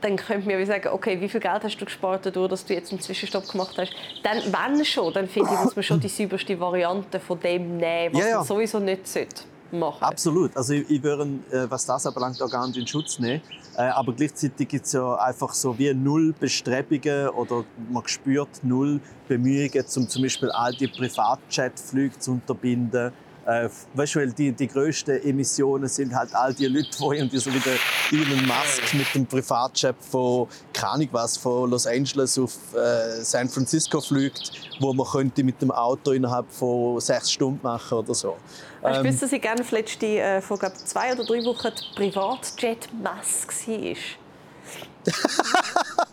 [0.00, 2.92] dann könnte man sagen, okay, wie viel Geld hast du gespart dadurch, dass du jetzt
[2.92, 3.92] einen Zwischenstopp gemacht hast?
[4.22, 8.14] Dann, wenn schon, dann finde ich, muss man schon die sauberste Variante von dem nehmen,
[8.14, 8.36] was ja, ja.
[8.38, 9.42] man sowieso nicht sollte
[9.72, 10.02] machen.
[10.02, 10.56] Absolut.
[10.56, 13.42] Also ich, ich würde, äh, was das anbelangt, auch gar nicht in Schutz nehmen.
[13.78, 19.00] Äh, aber gleichzeitig gibt es ja einfach so wie null Bestrebungen oder man spürt null
[19.28, 23.12] Bemühungen, um zum Beispiel all die Privatjet-Flüge zu unterbinden
[23.48, 27.38] äh, weißt du, weil die, die grössten Emissionen sind halt all die Leute, die irgendwie
[27.38, 27.76] so wie der
[28.12, 33.48] Elon Musk mit dem Privatjet von, keine Ahnung was, von Los Angeles auf äh, San
[33.48, 38.36] Francisco fliegt, wo man könnte mit dem Auto innerhalb von sechs Stunden machen oder so.
[38.82, 43.46] Hast du gewusst, dass ich gerne letzte, äh, vor glaub, zwei oder drei Wochen Privatjet-Mess
[43.66, 43.96] war?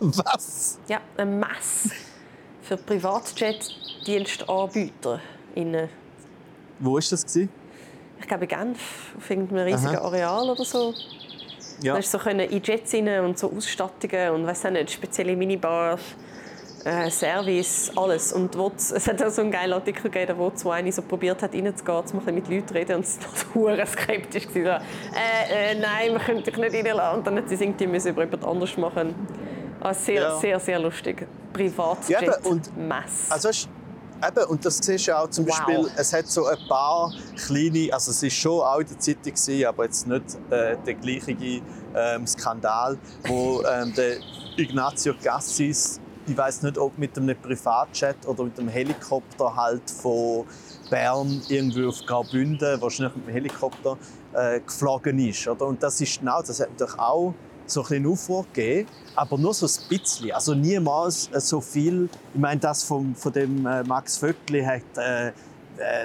[0.00, 0.78] was?
[0.88, 1.90] Ja, ein Mess
[2.62, 5.20] für Privatjet-Dienstanbieter.
[6.78, 7.24] Wo war das?
[7.24, 7.48] Gewesen?
[8.20, 10.06] Ich glaube in Genf, auf irgendeinem riesigen Aha.
[10.06, 10.94] Areal oder so.
[11.82, 11.94] Ja.
[11.94, 16.00] Da so können in Jets rein und so Ausstattungen und weiß nicht, spezielle Minibars,
[16.84, 18.32] äh, Service, alles.
[18.32, 21.42] Und wo es hat auch so einen geilen Artikel gegeben, wo so eine so probiert
[21.42, 23.18] hat, reinzugehen, um mit Leuten zu reden und es
[23.54, 24.46] war skeptisch.
[24.54, 24.80] War.
[25.14, 27.18] Äh, äh, nein, wir können dich nicht reinlassen.
[27.18, 29.14] Und dann hat sie irgendwie müssen über jemand anders machen.
[29.80, 30.36] Also sehr, ja.
[30.38, 31.26] sehr, sehr lustig.
[31.52, 32.38] Privatjet, ja,
[32.76, 33.30] Mess.
[33.30, 33.50] Also
[34.26, 35.58] Eben, und das siehst du auch zum wow.
[35.58, 39.22] Beispiel, es hat so ein paar kleine, also es war schon auch in der Zeitung,
[39.24, 41.62] gewesen, aber jetzt nicht äh, der gleiche
[41.94, 44.16] ähm, Skandal, wo ähm, der
[44.56, 50.44] Ignazio Gassis, ich weiß nicht, ob mit einem Privatjet oder mit einem Helikopter halt von
[50.90, 53.96] Bern irgendwie auf Graubünden, wahrscheinlich mit dem Helikopter,
[54.32, 55.46] äh, geflogen ist.
[55.46, 55.66] Oder?
[55.66, 57.34] Und das ist genau, das hat natürlich auch
[57.70, 60.32] so ein bisschen Aufruhr gegeben, aber nur so ein bisschen.
[60.32, 62.08] Also niemals äh, so viel.
[62.34, 65.32] Ich meine, das von, von dem äh, Max Vöckli hat, äh, äh,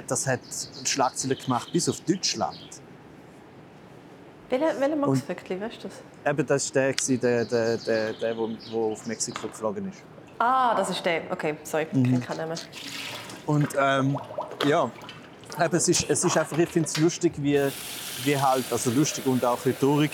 [0.06, 0.40] das hat
[0.84, 2.58] Schlagzeilen gemacht bis auf Deutschland.
[4.48, 6.30] Welcher, welcher Max Und, Vöckli, weißt du das?
[6.30, 9.98] Eben, das war der, der, der, der, der, der auf Mexiko geflogen ist.
[10.38, 11.22] Ah, das ist der.
[11.30, 12.14] Okay, sorry, mhm.
[12.14, 12.58] ich kenne ihn
[13.46, 14.18] Und ähm,
[14.66, 14.90] ja,
[15.58, 17.60] eben, es, ist, es ist einfach, ich finde es lustig, wie,
[18.24, 20.10] wie halt, also lustig und auch rhetorik,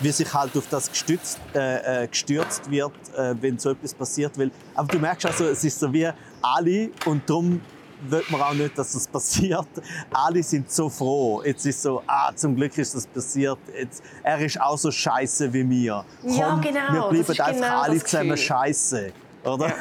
[0.00, 4.38] wie sich halt auf das gestützt, äh, äh, gestürzt wird, äh, wenn so etwas passiert.
[4.38, 6.08] Weil, aber du merkst also, es ist so wie
[6.40, 7.60] alle und darum
[8.08, 9.68] will man auch nicht, dass das passiert.
[10.12, 11.42] Alle sind so froh.
[11.44, 13.58] Jetzt ist so, ah, zum Glück ist das passiert.
[13.78, 16.04] Jetzt, er ist auch so scheiße wie mir.
[16.22, 17.12] Komm, ja, genau.
[17.12, 19.12] Wir bleiben einfach genau alle zusammen scheiße.
[19.44, 19.72] Oder?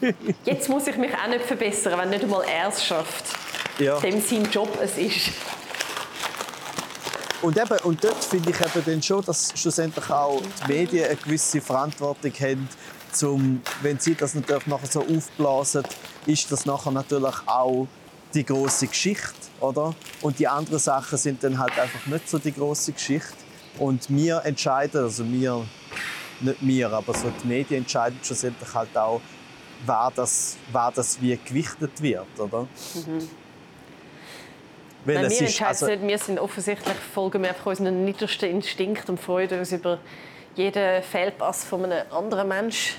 [0.00, 0.10] Ja.
[0.44, 3.24] Jetzt muss ich mich auch nicht verbessern, wenn nicht einmal er es schafft.
[3.78, 3.98] Ja.
[4.00, 5.30] Dem sein Job es ist.
[7.42, 11.16] Und, eben, und dort finde ich eben dann schon, dass schlussendlich auch die Medien eine
[11.16, 12.68] gewisse Verantwortung haben,
[13.12, 15.82] zum, wenn sie das natürlich nachher so aufblasen,
[16.24, 17.86] ist das nachher natürlich auch
[18.32, 19.94] die große Geschichte, oder?
[20.22, 23.34] Und die anderen Sachen sind dann halt einfach nicht so die große Geschichte.
[23.78, 25.66] Und wir entscheiden, also wir,
[26.40, 29.20] nicht wir, aber so die Medien entscheiden schlussendlich halt auch,
[29.84, 32.62] wer das, wer das wie gewichtet wird, oder?
[32.94, 33.28] Mhm.
[35.04, 39.08] Weil Nein, wir entscheiden also, nicht, wir sind offensichtlich, folgen wir einfach unseren niedersten Instinkt
[39.08, 39.98] und freuen uns über
[40.54, 42.96] jeden Fehlpass von einem anderen Menschen.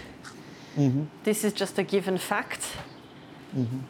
[0.76, 1.08] Mhm.
[1.24, 2.62] This is just a given fact.
[3.54, 3.86] Mhm.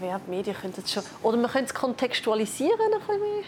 [0.00, 1.02] Ja, die Medien können das schon...
[1.22, 3.44] Oder man könnte es kontextualisieren ein bisschen mehr.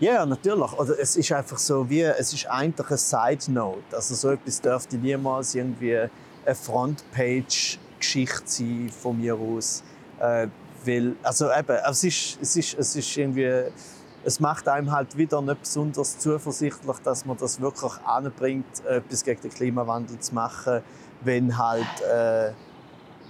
[0.00, 0.72] Ja, natürlich.
[0.72, 3.84] Oder es ist einfach so wie, es ist eigentlich eine Side Note.
[3.92, 9.84] Also so etwas dürfte niemals irgendwie eine Frontpage-Geschichte sein von mir aus.
[10.18, 10.48] Äh,
[10.86, 13.70] weil, also eben, es ist, es ist, es ist irgendwie,
[14.24, 19.40] es macht einem halt wieder nicht besonders zuversichtlich, dass man das wirklich anbringt, etwas gegen
[19.40, 20.82] den Klimawandel zu machen,
[21.22, 22.52] wenn halt, äh,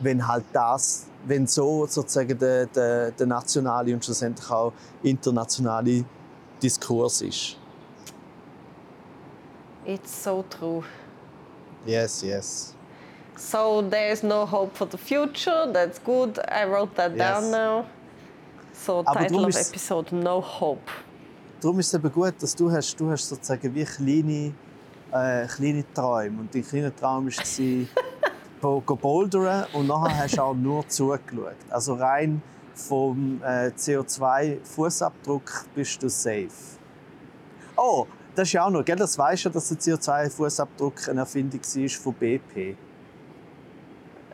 [0.01, 4.73] wenn halt das, wenn so sozusagen der, der, der nationale und schlussendlich auch
[5.03, 6.05] internationale
[6.63, 7.57] Diskurs ist.
[9.85, 10.85] It's so true.
[11.85, 12.75] Yes, yes.
[13.37, 15.67] So there's no hope for the future.
[15.73, 16.39] That's good.
[16.49, 17.19] I wrote that yes.
[17.19, 17.87] down now.
[18.73, 20.91] So Aber Title of Episode No Hope.
[21.61, 24.53] Darum ist es eben gut, dass du hast, du hast sozusagen wie kleine,
[25.13, 26.41] äh, kleine Träume.
[26.41, 31.57] Und dein kleiner Traum war, go bouldern und nachher hast du auch nur zugeschaut.
[31.71, 32.43] Also rein
[32.75, 36.49] vom äh, CO2-Fußabdruck bist du safe.
[37.77, 38.97] Oh, das ist ja auch noch, gell?
[38.97, 42.77] das weißt du, dass der CO2-Fußabdruck eine Erfindung war von BP.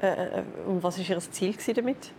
[0.01, 2.13] Äh, äh, und was war Ihr Ziel damit?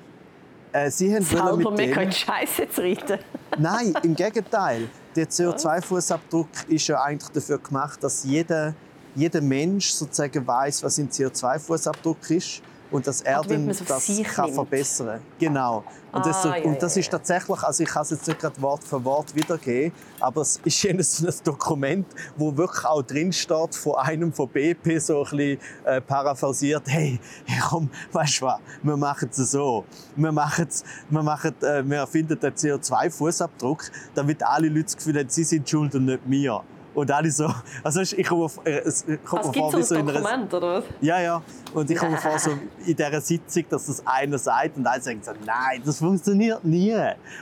[0.72, 2.12] Äh, Sie haben Selber mit dem...
[2.12, 3.20] Scheiße zu reiten.
[3.58, 4.90] Nein, im Gegenteil.
[5.16, 8.76] Der CO2-Fußabdruck ist ja eigentlich dafür gemacht, dass jeder,
[9.16, 12.62] jeder Mensch sozusagen weiß, was sein CO2-Fußabdruck ist
[12.92, 15.84] und dass er dann das kann verbessern Genau.
[16.12, 18.84] Und, das, ah, und das ist tatsächlich, also ich kann es jetzt nicht gerade Wort
[18.84, 23.96] für Wort wiedergeben, aber es ist so ein Dokument, wo wirklich auch drin steht von
[23.96, 28.98] einem von BP so ein bisschen äh, paraphrasiert, hey, hey komm, weißt du was, wir
[28.98, 29.86] machen es so,
[30.16, 30.68] wir machen
[31.10, 35.70] wir machen, äh, wir erfinden den CO2-Fußabdruck, damit alle Leute das Gefühl haben, sie sind
[35.70, 36.64] schuld und nicht wir.
[37.00, 37.50] Und alle so,
[37.82, 40.84] also ich komme, äh, es kommt mir vor, wie so in einer, oder was?
[41.00, 41.42] Ja, ja.
[41.74, 42.52] Und ich komme vor, so
[42.86, 46.94] in dieser Sitzung, dass das einer sagt und einer sagt so, nein, das funktioniert nie.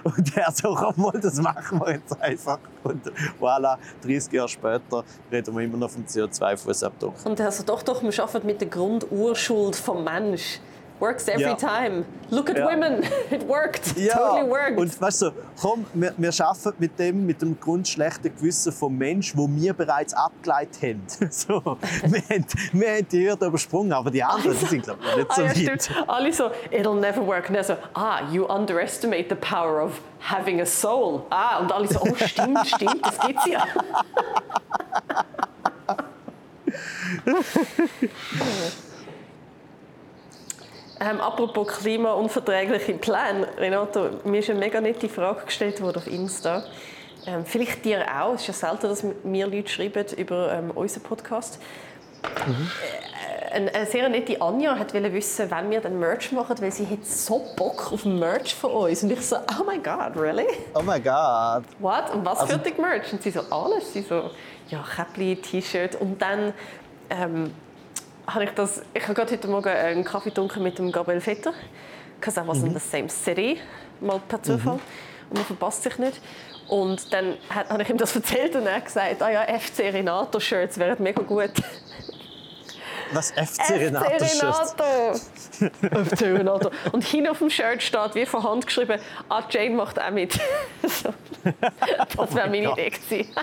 [0.03, 2.59] Und der so, komm mal, das machen wir jetzt einfach.
[2.83, 3.01] Und
[3.41, 7.25] voilà, 30 Jahre später reden wir immer noch vom CO2-Fußabdruck.
[7.25, 10.59] Und er so, doch, doch, wir arbeiten mit der Grundurschuld vom Mensch.
[10.99, 11.55] Works every ja.
[11.55, 12.05] time.
[12.31, 12.65] Look at ja.
[12.65, 13.03] women.
[13.31, 13.95] It worked.
[13.97, 14.17] Ja.
[14.17, 14.77] Totally worked.
[14.79, 15.31] Und weißt du,
[15.61, 20.13] komm, wir, wir arbeiten mit dem, mit dem grundschlechten Gewissen vom Mensch, wo wir bereits
[20.13, 21.03] abgeleitet haben.
[21.37, 24.99] So, wir, haben wir haben die Hürde übersprungen, aber die anderen also, die sind glaube
[25.07, 25.83] ich nicht so ah, ja, weit.
[25.83, 26.09] Stimmt.
[26.09, 27.49] Alle so, it'll never work.
[27.49, 31.25] Und so, ah, you underestimate the power of having a soul.
[31.29, 33.65] Ah, und alle so, oh, stimmt, stimmt, das gibt's ja.
[40.99, 46.63] Ähm, apropos klimaunverträgliche Pläne, Renato, mir ist eine mega nette Frage gestellt worden auf Insta.
[47.25, 48.33] Ähm, vielleicht dir auch.
[48.33, 51.59] Es ist ja selten, dass mir Leute schreiben über ähm, unseren Podcast.
[52.23, 52.71] Mhm.
[53.51, 56.87] Äh, eine, eine, sehr nette Anja wollte wissen, wann wir den Merch machen, weil sie
[56.87, 59.03] hat so Bock auf Merch von uns.
[59.03, 60.47] Und ich so, oh my God, really?
[60.73, 61.63] Oh my God.
[61.79, 62.13] What?
[62.13, 63.11] Und was also, für ein Merch?
[63.13, 63.93] Und sie so, alles.
[63.93, 64.31] Sie so,
[64.69, 65.95] ja, Käppli, T-Shirt.
[65.99, 66.53] Und dann
[67.09, 67.53] ähm,
[68.27, 71.53] habe ich das, ich habe gerade heute Morgen einen Kaffee getrunken mit dem Gabriel Vetter,
[72.19, 72.67] because I was mhm.
[72.67, 73.59] in the same city,
[74.01, 74.75] mal per Zufall.
[74.75, 74.81] Mhm.
[75.29, 76.21] Und man verpasst sich nicht.
[76.67, 80.39] Und dann habe ich ihm das erzählt und er hat gesagt, ah ja, FC Renato
[80.39, 81.51] Shirts wären mega gut.
[83.13, 85.13] Was FC Renato FC Renato.
[86.15, 86.71] FC Renato.
[86.91, 88.99] Und hinten auf dem Shirt steht wie von Hand geschrieben,
[89.29, 90.33] ah Jane macht auch mit.
[90.83, 91.13] so.
[91.43, 93.33] Das wäre meine Idee gewesen.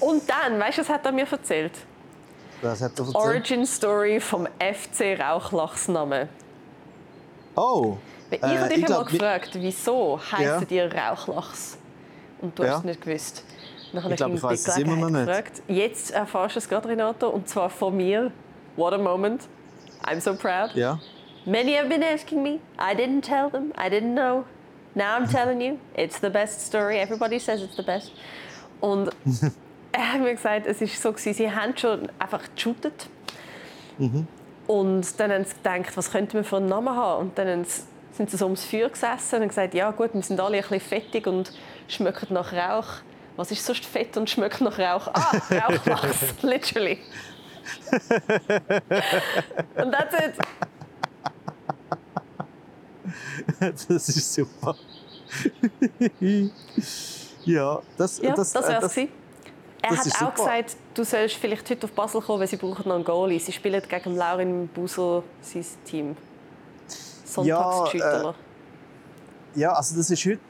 [0.00, 1.72] Und dann, weißt du, was hat er mir erzählt?
[2.62, 3.14] Was hat er?
[3.14, 6.28] Origin Story vom FC Rauchlachsnamen.
[7.56, 7.96] Oh.
[8.30, 10.84] Ich habe dich äh, mal gefragt, wieso heißt ja.
[10.84, 11.78] ihr Rauchlachs?
[12.40, 12.70] Und du ja.
[12.70, 13.44] hast es nicht gewusst.
[13.92, 15.62] Dann ich, glaube, ich weiß es immer noch nicht.
[15.66, 18.30] Jetzt erfährst du es gerade, Renato, und zwar von mir.
[18.76, 19.48] What a moment.
[20.04, 20.74] I'm so proud.
[20.74, 21.00] Ja.
[21.44, 22.60] Many have been asking me.
[22.78, 23.72] I didn't tell them.
[23.76, 24.44] I didn't know.
[24.94, 25.78] Now I'm telling you.
[25.94, 26.98] It's the best story.
[26.98, 28.12] Everybody says it's the best.
[28.80, 29.10] Und
[29.92, 33.08] er hat mir gesagt, es war so, sie haben schon einfach geshootet.
[33.98, 34.26] Mhm.
[34.66, 37.28] Und dann haben sie gedacht, was könnte man für einen Namen haben?
[37.28, 37.64] Und dann
[38.12, 40.80] sind sie so ums Feuer gesessen und gesagt, ja gut, wir sind alle ein bisschen
[40.80, 41.52] fettig und
[41.88, 42.86] schmecken nach Rauch.
[43.36, 45.08] Was ist sonst fett und schmeckt nach Rauch?
[45.12, 46.98] Ah, Rauchwachs, literally.
[49.76, 50.34] und that's it.
[53.88, 54.76] das ist super.
[57.44, 59.19] ja, das, Ja, das, das, äh, das, gewesen.
[59.82, 60.50] Er das hat auch super.
[60.50, 63.38] gesagt, du sollst vielleicht heute auf Basel kommen, weil sie brauchen noch einen Goalie.
[63.38, 66.16] Sie spielen gegen Laurin Busel, sein Team.
[67.24, 68.34] Sonntagsgeschüttler.
[69.54, 70.40] ja, also das ist heute.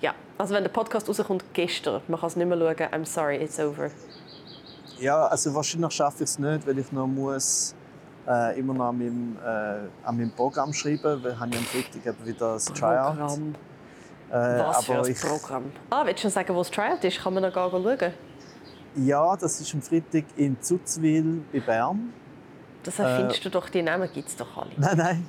[0.00, 3.36] Ja, also wenn der Podcast rauskommt, gestern, man kann es nicht mehr schauen, I'm sorry,
[3.36, 3.90] it's over.
[4.98, 7.74] Ja, also wahrscheinlich schaffe ich es nicht, weil ich noch muss
[8.26, 12.26] äh, immer noch an meinem, äh, an meinem Programm schreiben, weil ich ja am Freitag
[12.26, 13.16] wieder das Tryout.
[13.16, 13.54] Programm.
[14.30, 15.72] Äh, Was für aber ein ich, Programm.
[15.90, 17.22] Ah, willst du schon sagen, wo das Tryout ist?
[17.22, 18.12] Kann man noch gar schauen?
[18.96, 22.12] ja, das ist am Freitag in Zuzwil bei Bern.
[22.82, 24.70] Das erfindest du doch, die Namen gibt es doch alle.
[24.76, 25.26] Nein, nein.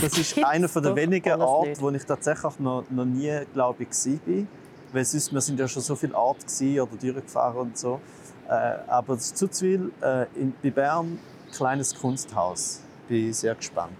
[0.00, 4.46] Das ist einer der wenigen Orte, wo ich tatsächlich noch, noch nie, glaube ich, war.
[4.92, 6.46] Weil sonst, wir sind ja schon so viele Orte
[6.82, 8.00] oder durchgefahren und so.
[8.48, 8.52] Äh,
[8.86, 11.18] aber das Zuzwil äh, in, bei Bern,
[11.54, 12.80] kleines Kunsthaus.
[13.08, 13.96] Bin sehr gespannt,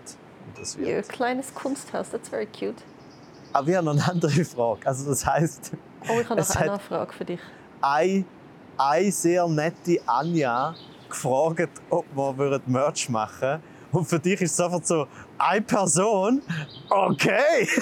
[0.46, 0.88] wie das wird.
[0.88, 2.82] Ja, ein kleines Kunsthaus, that's very cute.
[3.52, 4.86] Aber wir haben noch eine andere Frage.
[4.86, 5.72] Also das heißt,
[6.08, 7.40] Oh, ich habe noch eine Frage für dich.
[7.80, 8.24] eine,
[8.76, 10.74] eine sehr nette Anja
[11.08, 13.62] gefragt, ob wir Merch machen würden.
[13.92, 15.06] Und für dich ist es einfach so,
[15.38, 16.40] eine Person?
[16.88, 17.68] Okay!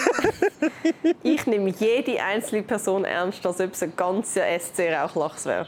[1.23, 5.66] Ich nehme jede einzelne Person ernst, als ob es ein ganzer SC Rauchlachs wäre.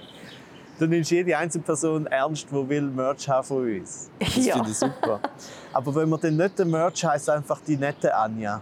[0.78, 4.10] Du nimmst jede einzelne Person ernst, die will Merch haben von uns.
[4.18, 4.54] Das Ja.
[4.54, 5.20] finde ich super.
[5.72, 8.60] Aber wenn wir dann nicht den Merch heisst einfach die nette Anja.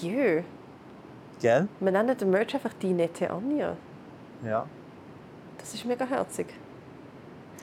[0.00, 0.42] Jö,
[1.40, 1.68] Gell?
[1.80, 3.76] wir nennen den Merch einfach die nette Anja.
[4.44, 4.66] Ja.
[5.58, 6.46] Das ist mega herzig.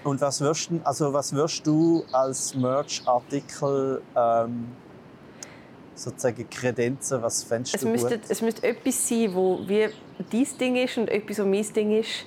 [0.03, 4.67] Und was wirst, du- also was wirst du als Merch-Artikel ähm,
[5.95, 7.22] sozusagen kredenzen?
[7.22, 8.30] Was fändest Es du müsste, gut?
[8.30, 9.89] es müsste etwas sein, wo wie
[10.32, 12.26] dein Ding ist und etwas, was mein Ding ist.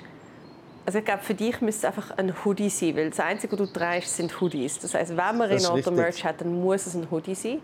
[0.85, 3.69] Also ich glaube, für dich müsste es einfach ein Hoodie sein, weil das Einzige, was
[3.69, 4.79] du trägst, sind Hoodies.
[4.81, 5.91] Das heißt, wenn man Renato.
[5.93, 7.61] Merch hat, dann muss es ein Hoodie sein.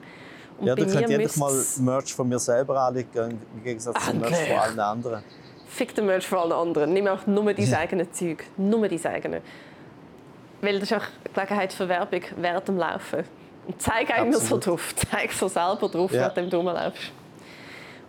[0.59, 4.36] Und Ja, du könntest jedes Mal Merch von mir selber anlegen, im Gegensatz zum Merch
[4.36, 5.22] von allen anderen.
[5.68, 6.92] Fick den Merch von allen anderen.
[6.92, 8.44] Nimm auch nur dein eigenes Zeug.
[8.56, 9.42] Nur dein eigenes.
[10.61, 13.24] Weil das ist auch Gelegenheit für Werbung während dem Laufen.
[13.68, 14.94] Und zeig einem so drauf.
[15.11, 16.32] Zeig so selber drauf, Ja.
[16.34, 17.12] während du rumlaufst.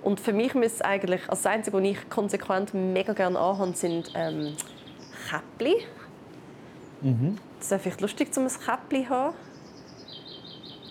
[0.01, 3.73] Und für mich müsste es eigentlich, also das Einzige, was ich konsequent mega gerne anhabe,
[3.75, 4.55] sind ähm,
[5.29, 5.75] Käppli.
[7.01, 7.37] Mhm.
[7.59, 9.35] Das wäre vielleicht lustig, um ein Käppli zu haben.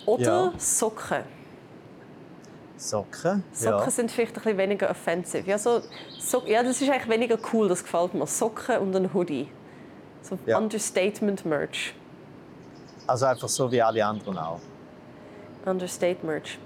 [0.05, 0.53] Oder Ja.
[0.57, 1.23] Socken.
[2.79, 3.43] Socken?
[3.51, 3.89] Socken ja.
[3.91, 5.49] sind vielleicht ein bisschen weniger offensive.
[5.49, 5.81] Ja, so,
[6.17, 8.25] so, ja, das ist eigentlich weniger cool, das gefällt mir.
[8.25, 9.49] Socken und ein Hoodie.
[10.21, 10.57] So Ja.
[10.57, 11.93] Understatement-Merch.
[13.05, 14.59] Also einfach so wie alle anderen auch.
[15.65, 16.57] Understate-Merch.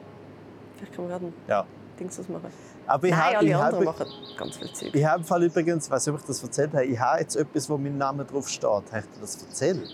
[0.78, 1.66] Vielleicht können wir gerade ein Ja.
[2.00, 2.52] Ding draus machen.
[2.86, 4.90] Aber ich Nein, habe, alle ich anderen habe, machen ganz viel Zeug.
[4.94, 7.36] ich habe im Fall übrigens, weiß nicht, ob ich das erzählt habe, ich habe jetzt
[7.36, 8.64] etwas, wo mein Name drauf steht.
[8.70, 9.90] Habe ich dir das erzählt?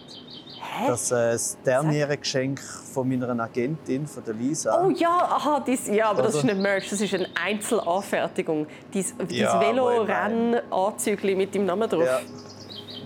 [0.62, 0.88] Hä?
[0.88, 4.84] Das, äh, das Derniere-Geschenk von meiner Agentin, von der Lisa.
[4.86, 6.54] Oh ja, aha, dies, ja, aber das ist Oder?
[6.54, 8.68] nicht Merch, das ist eine Einzelanfertigung.
[8.94, 12.04] Dies, Ja, Velo-Renn-Anzügli mit dem Namen drauf.
[12.06, 12.20] Ja,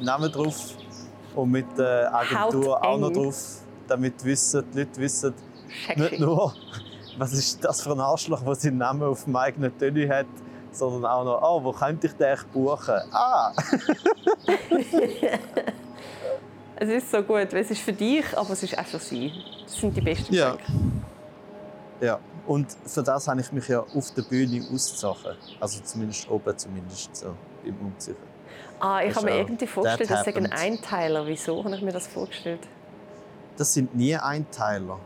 [0.02, 0.56] Name drauf
[1.36, 3.24] und mit der Agentur auch noch Hauteng.
[3.24, 3.38] drauf,
[3.88, 5.34] damit wissen, die Leute wissen,
[5.86, 6.02] Schecki.
[6.02, 6.54] nicht nur,
[7.18, 10.26] was ist das für ein Arschloch, der seinen Namen auf dem eigenen Tönny hat,
[10.72, 12.96] sondern auch noch, oh, wo könnte ich den echt buchen?
[13.12, 13.52] Ah!
[16.84, 19.32] Es ist so gut, weil es ist für dich, aber es ist auch für sie.
[19.64, 20.52] Das sind die besten Ja.
[20.56, 20.72] Geschenke.
[22.02, 25.38] Ja, und für das habe ich mich ja auf der Bühne ausgezogen.
[25.62, 28.18] Also zumindest oben, zumindest so im Umziehen.
[28.82, 30.52] Ah, ich habe mir irgendwie vorgestellt, das sei ein.
[30.52, 31.26] Einteiler.
[31.26, 32.60] Wieso habe ich mir das vorgestellt?
[33.56, 35.00] Das sind nie Einteiler.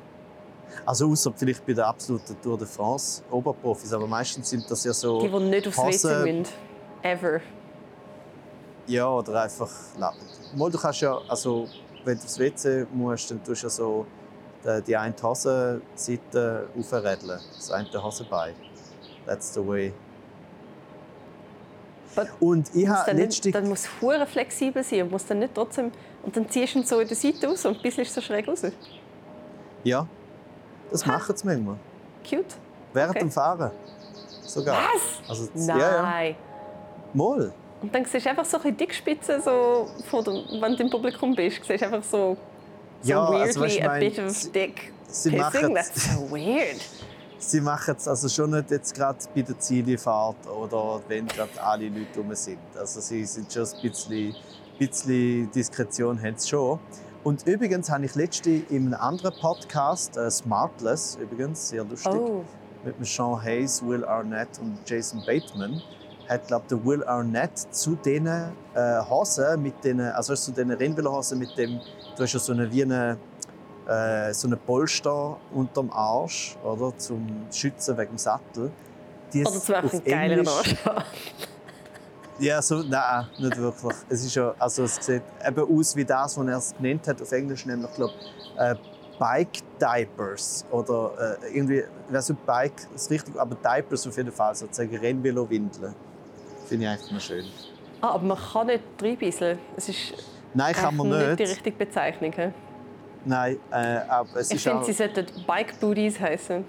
[0.85, 4.93] Also außer vielleicht bei der absoluten Tour de France Oberprofis, aber meistens sind das ja
[4.93, 6.53] so Die, die nicht aufs WC Hosen- müssen.
[7.03, 7.41] Ever.
[8.87, 9.69] ja oder einfach
[9.99, 10.13] la-
[10.55, 11.67] mal du kannst ja also
[12.05, 14.05] wenn du aufs WC musst, dann tust du ja so
[14.63, 18.53] die, die eine Hosenseite aufrädeln, das eine Hosenbein.
[19.25, 19.93] That's the way.
[22.15, 25.91] But Und ich habe letztens dann muss hure flexibel sein und muss dann nicht trotzdem
[26.23, 28.21] und dann ziehst du ihn so in der Seite raus und ein bisschen ist so
[28.21, 28.63] schräg raus.
[29.83, 30.07] ja,
[30.91, 31.75] das machen sie manchmal
[32.27, 32.55] Cute.
[32.93, 33.19] während Okay.
[33.19, 33.71] dem Fahren
[34.41, 34.77] sogar.
[34.77, 35.29] Was?
[35.29, 35.79] Also, Nein.
[35.79, 36.35] Ja, ja.
[37.13, 37.53] Mal.
[37.81, 41.35] Und dann siehst du einfach so ein bisschen Dickspitzen, so, der, wenn du im Publikum
[41.35, 41.63] bist.
[41.63, 42.35] Siehst du einfach so,
[43.01, 45.75] so Ja, weirdly also, weisst du, a bit of dick Sie pissing.
[45.75, 46.77] That's so weird.
[47.39, 51.87] Sie machen es also schon nicht jetzt gerade bei der Zielfahrt oder wenn gerade alle
[51.87, 52.57] Leute rum sind.
[52.75, 54.35] Also sie sind schon ein bisschen,
[54.79, 56.79] bisschen Diskretion haben sie schon.
[57.23, 62.43] Und übrigens habe ich letztens in einem anderen Podcast, äh, Smartless übrigens, sehr lustig, Oh.
[62.83, 65.81] mit Sean Hayes, Will Arnett und Jason Bateman,
[66.27, 71.39] hat glaube der Will Arnett zu diesen äh, Hosen mit den, also zu diesen Rennvelohosen
[71.39, 71.79] mit dem,
[72.15, 73.17] du hast ja so eine wie eine
[73.87, 78.71] äh, so ein Polster unterm Arsch, oder, zum Schützen wegen dem Sattel.
[79.33, 80.75] Die Oder Beispiel einen geileren Arsch.
[82.39, 83.95] Ja, so, nein, nicht wirklich.
[84.09, 87.19] Es ist ja, also es sieht eben aus wie das, was er es genannt hat
[87.19, 88.13] auf Englisch, nämlich glaube
[88.57, 88.75] äh,
[89.17, 94.31] Bike Diapers oder äh, irgendwie, ich weiß nicht, Bike ist richtig, aber Diapers auf jeden
[94.31, 95.95] Fall, sozusagen Rennvelo-Windeln.
[96.67, 97.45] Finde ich eigentlich noch schön.
[98.01, 99.57] Ah, aber man kann nicht reinbisseln.
[99.75, 100.13] Es ist
[100.53, 101.39] Nein, kann man eigentlich nicht.
[101.39, 102.31] die richtige Bezeichnung.
[102.33, 102.49] he?
[103.25, 103.75] Nein, äh,
[104.07, 106.63] aber es Ich ist finde, auch sie sollten Bike Booties heißen.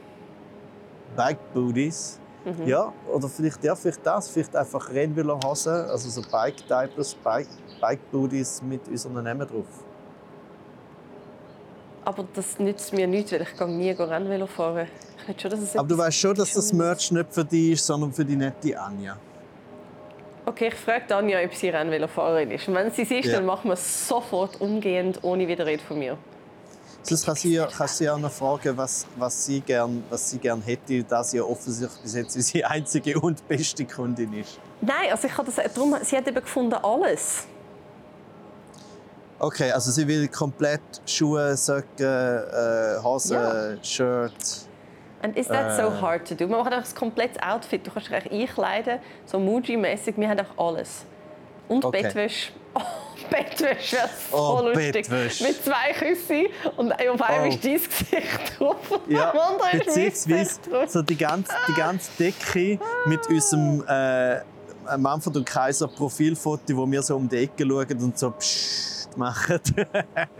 [1.16, 2.18] Bike Booties.
[2.44, 2.66] Mhm.
[2.66, 7.48] Ja, oder vielleicht, ja, vielleicht das, vielleicht einfach Rennvelohosen, also so Bike Diapers, Bike,
[7.80, 9.66] Bike Booties mit unseren Namen drauf.
[12.04, 14.86] Aber das nützt mir nichts, weil ich nie Rennvelo fahren.
[15.20, 17.72] Ich will schon, dass es Aber du weißt schon, dass das Merch nicht für dich
[17.72, 19.16] ist, sondern für die nette Anja.
[20.48, 22.68] Okay, ich frage Anja, ob sie Rennvelofahrerin ist.
[22.68, 23.34] Und wenn sie es ist, Ja.
[23.36, 26.16] dann machen wir es sofort umgehend, ohne Widerrede von mir.
[27.02, 30.62] Sonst kann sie, kann sie auch noch fragen, was, was, sie gern, was sie gern
[30.62, 34.58] hätte, da sie ja offensichtlich bis jetzt unsere einzige und beste Kundin ist.
[34.80, 37.46] Nein, also ich habe das, darum, sie hat eben gefunden alles.
[39.38, 43.84] Okay, also sie will komplett Schuhe, Socken, äh, Hosen, Ja.
[43.84, 44.67] Shirt.
[45.22, 46.00] And is that so Äh.
[46.00, 46.46] hard to do?
[46.46, 47.86] Man macht einfach das komplettes Outfit.
[47.86, 50.16] Du kannst dich einkleiden, so Muji-mäßig.
[50.16, 51.04] Wir haben auch alles.
[51.68, 52.02] Und Okay.
[52.02, 52.52] Bettwäsche.
[52.74, 52.80] Oh,
[53.30, 54.92] Bettwäsche wäre so Oh, lustig.
[55.08, 55.42] Bettwäsche.
[55.44, 56.46] Mit zwei Küssen
[56.76, 57.46] und auf einem Oh.
[57.48, 57.90] ist dein Gesicht
[58.60, 58.76] drauf
[59.08, 59.32] Ja,
[59.72, 64.40] beziehungsweise so die ganze, die ganze Decke mit unserem äh,
[64.96, 69.60] Manfred und Kaiser Profilfoto, wo wir so um die Ecke schauen und so pssst machen.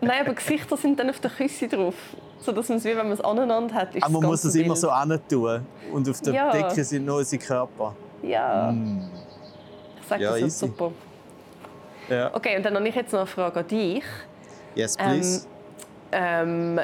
[0.00, 1.94] Nein, aber Gesichter sind dann auf der Küsse drauf.
[2.40, 3.94] So dass man es wie wenn man es aneinander hat.
[3.94, 5.66] Ist Aber man muss es immer so antun.
[5.92, 6.50] Und auf der Ja.
[6.52, 7.94] Decke sind nur unsere Körper.
[8.22, 9.10] Ja, Mm.
[10.00, 10.66] ich sage Ja, das easy.
[10.66, 10.92] super.
[12.08, 12.34] Ja.
[12.34, 14.04] Okay, und dann habe ich jetzt noch eine Frage an dich.
[14.74, 15.46] Yes, please.
[16.12, 16.80] Ähm,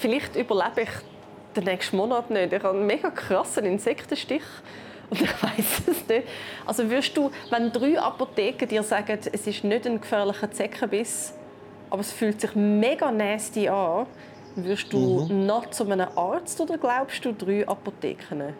[0.00, 0.88] vielleicht überlebe ich
[1.54, 2.52] den nächsten Monat nicht.
[2.52, 4.42] Ich habe einen mega krassen Insektenstich.
[5.18, 6.26] Und ich weiß es nicht.
[6.64, 11.34] Also würdest du, wenn drei Apotheken dir sagen, es ist nicht ein gefährlicher Zeckenbiss,
[11.90, 14.06] aber es fühlt sich mega nasty an,
[14.56, 15.46] würdest du Mhm.
[15.46, 18.54] noch zu einem Arzt oder glaubst du drei Apotheken?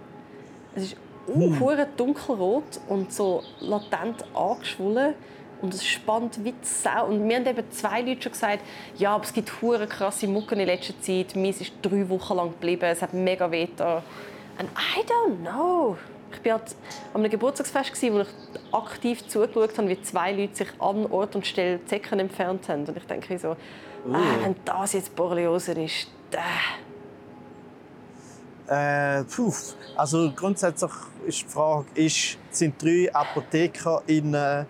[0.74, 0.96] Es ist
[1.26, 5.14] hure dunkelrot und so latent angeschwollen.
[5.62, 7.07] Und es spannt wie die Sau.
[7.07, 8.64] Und mir haben eben zwei Leute schon gesagt,
[8.98, 11.36] ja, aber es gibt hure krasse Mucken in letzter Zeit.
[11.36, 12.82] Meins ist drei Wochen lang geblieben.
[12.82, 14.03] Es hat mega weh getan.
[14.59, 15.96] And I don't know.
[16.43, 16.55] Ich war
[17.14, 18.28] an einem Geburtstagsfest, wo ich
[18.72, 22.85] aktiv zugeschaut habe, wie zwei Leute sich an Ort und Stelle Zecken entfernt haben.
[22.85, 23.57] Und ich denke so, ah,
[24.43, 26.39] wenn das jetzt Borreliose ist, äh.
[28.68, 29.53] Äh, puh.
[29.97, 30.91] Also grundsätzlich
[31.26, 34.66] ist die Frage, ist, sind drei ApothekerInnen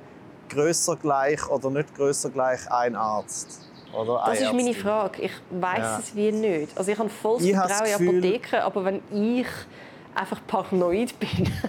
[0.49, 3.61] grösser gleich oder nicht grösser gleich ein Arzt?
[3.93, 4.75] Oder Das ist meine?
[4.75, 5.23] Frage.
[5.23, 5.99] Ich weiß Ja.
[5.99, 6.77] es wie nicht.
[6.77, 9.47] Also ich habe volles Ich Vertrauen in Apotheken, aber wenn ich
[10.15, 11.53] einfach paranoid bin,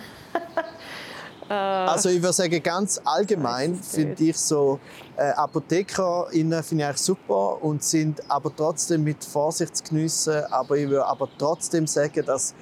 [1.49, 4.79] Also ich würde sagen, ganz allgemein finde ich so,
[5.17, 10.43] äh, ApothekerInnen finde ich super und sind aber trotzdem mit Vorsicht zu geniessen.
[10.49, 12.55] Aber ich würde aber trotzdem sagen, dass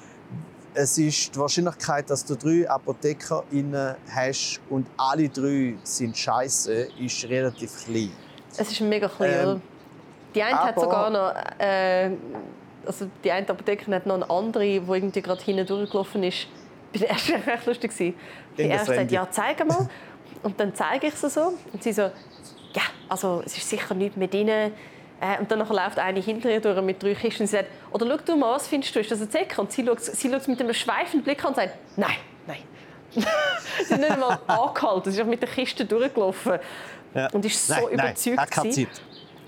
[0.74, 7.24] es ist die Wahrscheinlichkeit, dass du drei ApothekerInnen hast und alle drei sind scheiße, ist
[7.24, 8.10] relativ klein.
[8.56, 9.62] es ist mega klein, Ähm?
[10.34, 11.34] Die eine hat sogar noch...
[11.58, 12.12] Äh,
[12.86, 16.46] also die eine Apothekerin hat noch eine andere, die irgendwie gerade hinten durchgelaufen ist.
[16.92, 17.92] Das war erst recht lustig.
[17.96, 18.14] Die
[18.56, 19.88] Irgendeine erste sagt, ja, zeig mal.
[20.42, 21.54] Und dann zeige ich sie so.
[21.72, 24.72] Und sie so, ja, also es ist sicher nichts mit ihnen.
[25.20, 28.06] Äh, und dann läuft eine hinter ihr durch mit drei Kisten und sie sagt, oder
[28.06, 29.62] schau du mal, was findest du, ist das ein Zecker?
[29.62, 32.16] Und sie schaut, sie schaut mit einem schweifenden Blick an und sagt, nein,
[32.46, 32.58] nein.
[33.12, 33.22] sie
[33.94, 36.58] hat nicht einmal angehalten, sie ist einfach mit der Kiste durchgelaufen.
[37.14, 37.28] Ja.
[37.30, 38.38] Und ist so Nein, nein, überzeugt.
[38.38, 38.70] hat keine.
[38.70, 38.88] Zeit.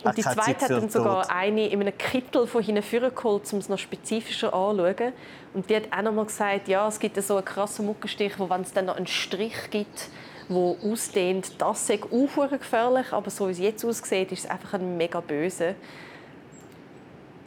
[0.05, 3.69] Und die zweite hat dann sogar eine in einem Kittel von hinten vorgeholt, um es
[3.69, 5.13] noch spezifischer anzuschauen.
[5.55, 8.51] Und die hat auch noch mal gesagt, ja, es gibt so einen krassen Muckenstich, wo
[8.51, 10.09] wenn es dann noch einen Strich gibt,
[10.49, 14.75] wo ausdehnt, das sei auch gefährlich, aber so wie es jetzt aussieht, ist es einfach
[14.75, 15.75] ein mega böse.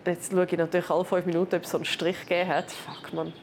[0.06, 2.72] Jetzt schaue ich natürlich alle fünf Minuten, ob es so einen Strich gegeben hat.
[2.72, 3.34] Fuck, man.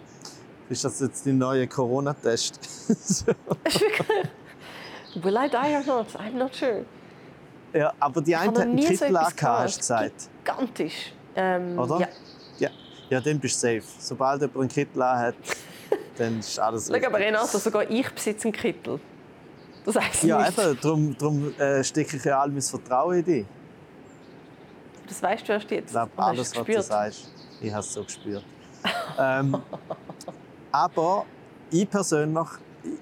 [0.70, 2.58] Ist das jetzt dein neuer Corona-Test?
[5.22, 6.08] Will I die or not?
[6.16, 6.84] I'm not sure.
[7.74, 10.28] Ja, aber die einen so Kittel hast du gesagt.
[10.44, 11.12] Gigantisch.
[11.34, 12.00] Ähm, Oder?
[12.00, 12.08] Ja.
[12.58, 12.70] Ja,
[13.10, 13.82] ja dann bist du safe.
[13.98, 15.34] Sobald jemand einen Kittel hat,
[16.16, 17.18] dann ist alles Schau, aber.
[17.18, 19.00] Renato, sogar ich besitze einen Kittel.
[19.84, 20.58] Das heisst Ja, nichts.
[20.58, 20.78] eben.
[20.80, 23.46] Darum, darum äh, stecke ich ja all mein Vertrauen in dich.
[25.08, 25.86] Das weißt du erst jetzt.
[25.86, 28.44] Ich glaube, alles, es was du sagst, ich habe es so gespürt.
[29.18, 29.60] ähm,
[30.72, 31.26] aber
[31.70, 32.48] ich persönlich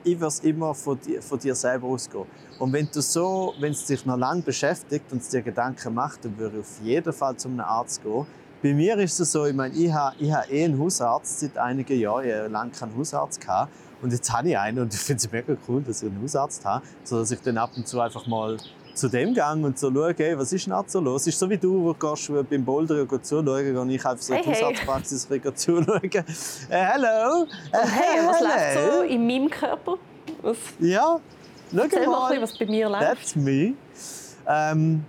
[0.05, 2.25] ich würde es immer von dir, von dir selber ausgehen.
[2.59, 6.25] Und wenn du so, wenn es dich noch lange beschäftigt und es dir Gedanken macht,
[6.25, 8.27] dann würde ich auf jeden Fall zu einem Arzt gehen.
[8.63, 11.59] Bei mir ist es so, ich meine, ich habe, ich habe eh einen Hausarzt seit
[11.59, 12.25] einigen Jahren.
[12.25, 13.73] Ich habe lange keinen Hausarzt gehabt.
[14.01, 16.65] Und jetzt habe ich einen und ich finde es mega cool, dass ich einen Hausarzt
[16.65, 18.57] habe, sodass ich dann ab und zu einfach mal
[18.95, 21.27] zu dem Gang und so schaue, hey, was ist denn so los?
[21.27, 24.43] ist so wie du, wo du gehst, beim Bouldern zuschauen und ich einfach so in
[24.43, 24.63] die Hey, hey.
[24.65, 26.01] Hausarztpraxis zuschauen.
[26.13, 26.23] Äh,
[26.71, 27.45] hello!
[27.73, 29.97] Äh, Hey, was läuft so in meinem Körper?
[30.43, 31.19] Was, Ja,
[32.05, 32.43] schau mal, mal.
[32.43, 33.03] was bei mir läuft.
[33.03, 33.75] That's me.
[34.47, 35.05] Ähm,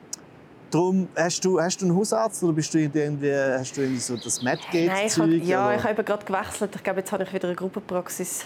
[0.72, 4.16] drum, hast du, hast du einen Hausarzt oder bist du irgendwie, hast du irgendwie so
[4.16, 4.42] das
[4.88, 5.76] Nein, ich hab, ja, oder?
[5.78, 6.76] ich habe gerade gewechselt.
[6.76, 8.46] Ich glaube, jetzt habe ich wieder eine Gruppenpraxis.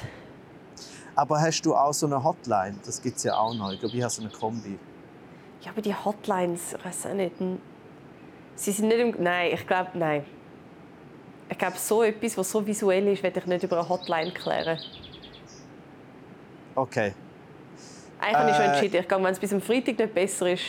[1.16, 2.76] Aber hast du auch so eine Hotline?
[2.86, 3.72] Das gibt es ja auch noch.
[3.72, 4.78] Ich glaube, ich habe so eine Kombi.
[5.68, 7.38] Ja, aber die Hotlines, ich weiß auch nicht.
[7.40, 7.60] Hm.
[8.56, 9.14] Sie sind nicht im...
[9.22, 10.24] Nein, ich glaube, nein.
[11.50, 14.80] Ich glaube, so etwas, was so visuell ist, werde ich nicht über eine Hotline klären.
[16.74, 17.14] Okay.
[18.20, 18.96] Eigentlich habe ich schon Äh, entschieden.
[19.02, 20.64] Ich gehe, wenn es bis am Freitag nicht besser ist,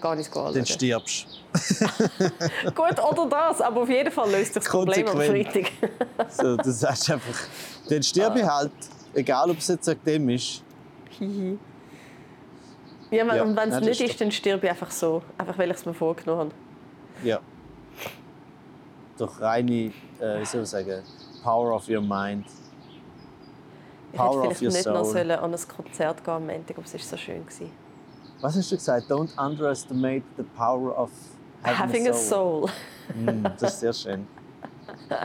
[0.00, 0.64] gar nicht Dann anschauen.
[0.66, 1.26] stirbst
[2.74, 5.20] Gut, oder das, aber auf jeden Fall löst sich das Problem am.
[5.20, 5.70] Freitag.
[6.30, 7.34] so, Du sagst einfach,
[7.88, 8.72] dann stirb ich halt.
[9.12, 10.62] Egal, ob es jetzt wegen dem ist.
[13.10, 15.22] Ja, Ja, und wenn es nicht ist dann stirb ich einfach so.
[15.38, 17.26] Einfach weil ich es mir vorgenommen habe.
[17.28, 17.40] Ja.
[19.18, 19.72] Durch reine,
[20.20, 21.02] äh, wie soll ich sagen,
[21.42, 22.46] Power of your mind.
[24.12, 25.12] Ich Power hätte of vielleicht nicht noch soul.
[25.12, 27.44] sollen an ein Konzert gehen am Montag, aber es war so schön.
[27.44, 27.70] Gewesen.
[28.40, 29.10] Was hast du gesagt?
[29.10, 31.10] Don't underestimate the power of
[31.62, 32.68] having, Having a soul.
[33.14, 34.26] Mm, das ist sehr schön.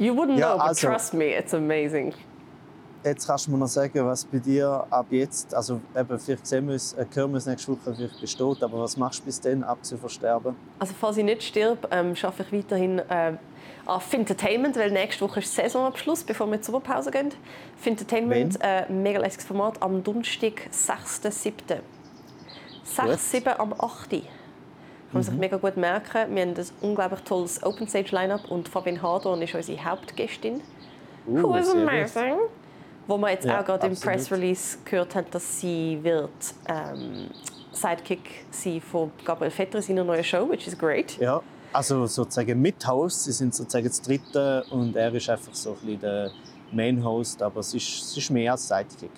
[0.00, 2.14] You wouldn't Ja, know, but also- trust me, it's amazing.
[3.04, 6.66] Jetzt kannst du mir noch sagen, was bei dir ab jetzt, also eben, vielleicht sehen
[6.66, 9.40] wir uns, äh, hören wir uns nächste Woche, vielleicht besteht, aber was machst du bis
[9.40, 10.56] dann, abgesehen von Sterben?
[10.80, 13.34] Also falls ich nicht sterbe, ähm, arbeite ich weiterhin äh,
[13.86, 17.30] an Fintertainment, weil nächste Woche ist Saisonabschluss, bevor wir die Sommerpause gehen.
[17.76, 21.52] Fintertainment, äh, ein mega lässiges Format, am Donnerstag, 6.7.
[22.82, 24.10] 6, 7 am 8.
[24.10, 24.20] Kann
[25.12, 25.22] man Mhm.
[25.22, 26.34] sich mega gut merken.
[26.34, 30.60] Wir haben ein unglaublich tolles Open Stage Lineup und Fabian Hardorn ist unsere Hauptgästin.
[31.26, 32.50] Uh, is sehr gut.
[33.08, 33.96] Wo wir jetzt Ja, auch gerade im.
[33.96, 36.30] Press Release gehört haben, dass sie wird
[36.68, 37.28] ähm,
[37.72, 41.18] Sidekick sein von Gabriel Vetter in seiner neuen Show, which is great.
[41.18, 41.40] Ja,
[41.72, 46.00] also sozusagen Mithost, sie sind sozusagen das Dritte und er ist einfach so ein bisschen
[46.00, 46.30] der
[46.70, 49.10] Main-Host, aber es ist, es ist mehr als Sidekick.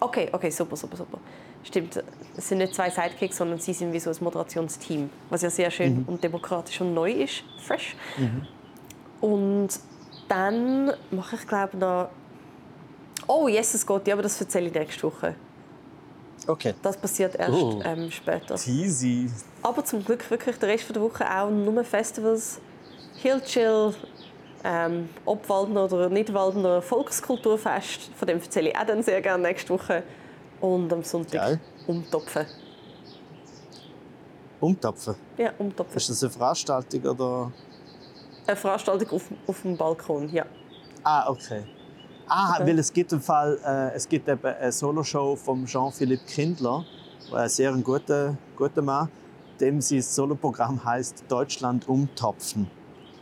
[0.00, 1.18] Okay, okay, super, super, super.
[1.62, 2.02] Stimmt,
[2.36, 5.70] es sind nicht zwei Sidekicks, sondern sie sind wie so ein Moderationsteam, was ja sehr
[5.70, 6.04] schön Mhm.
[6.06, 7.96] und demokratisch und neu ist, fresh.
[9.20, 9.68] Und
[10.28, 12.08] dann mache ich glaube noch...
[13.26, 15.34] Oh, yes, es geht, ja, aber das erzähle ich nächste Woche.
[16.46, 16.74] Okay.
[16.82, 17.80] Das passiert erst Oh.
[17.84, 18.56] ähm, später.
[18.56, 19.30] Teasy.
[19.62, 22.60] Aber zum Glück wirklich der Rest der Woche auch nur Festivals.
[23.16, 23.94] Hill Chill,
[24.62, 28.10] ähm, Obwaldner oder Nidwaldner Volkskulturfest.
[28.16, 30.02] Von dem erzähle ich auch dann sehr gerne nächste Woche.
[30.60, 31.60] Und am Sonntag Geil.
[31.86, 32.44] umtopfen.
[34.60, 35.14] Umtopfen.
[35.36, 35.96] Ja, umtopfen.
[35.96, 37.52] Ist das eine Veranstaltung oder?
[38.46, 40.44] Eine Veranstaltung auf, auf dem Balkon, ja.
[41.02, 41.64] Ah, okay.
[42.26, 42.66] Ah, Okay.
[42.68, 46.84] weil es gibt im Fall, äh, es gibt eben eine Soloshow von Jean-Philippe Kindler,
[47.32, 49.08] ein sehr ein guter, guter Mann,
[49.60, 52.70] dem sein Soloprogramm heißt Deutschland umtopfen.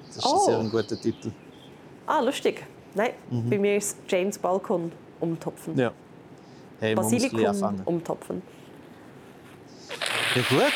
[0.08, 0.34] Das ist Oh.
[0.38, 1.32] ein sehr ein guter Titel.
[2.06, 2.64] Ah, lustig.
[2.94, 3.50] Nein, Mhm.
[3.50, 5.76] bei mir ist James Balkon umtopfen.
[5.78, 5.92] Ja.
[6.80, 7.40] Hey, Basilikum
[7.84, 8.42] umtopfen.
[10.34, 10.72] Ja gut.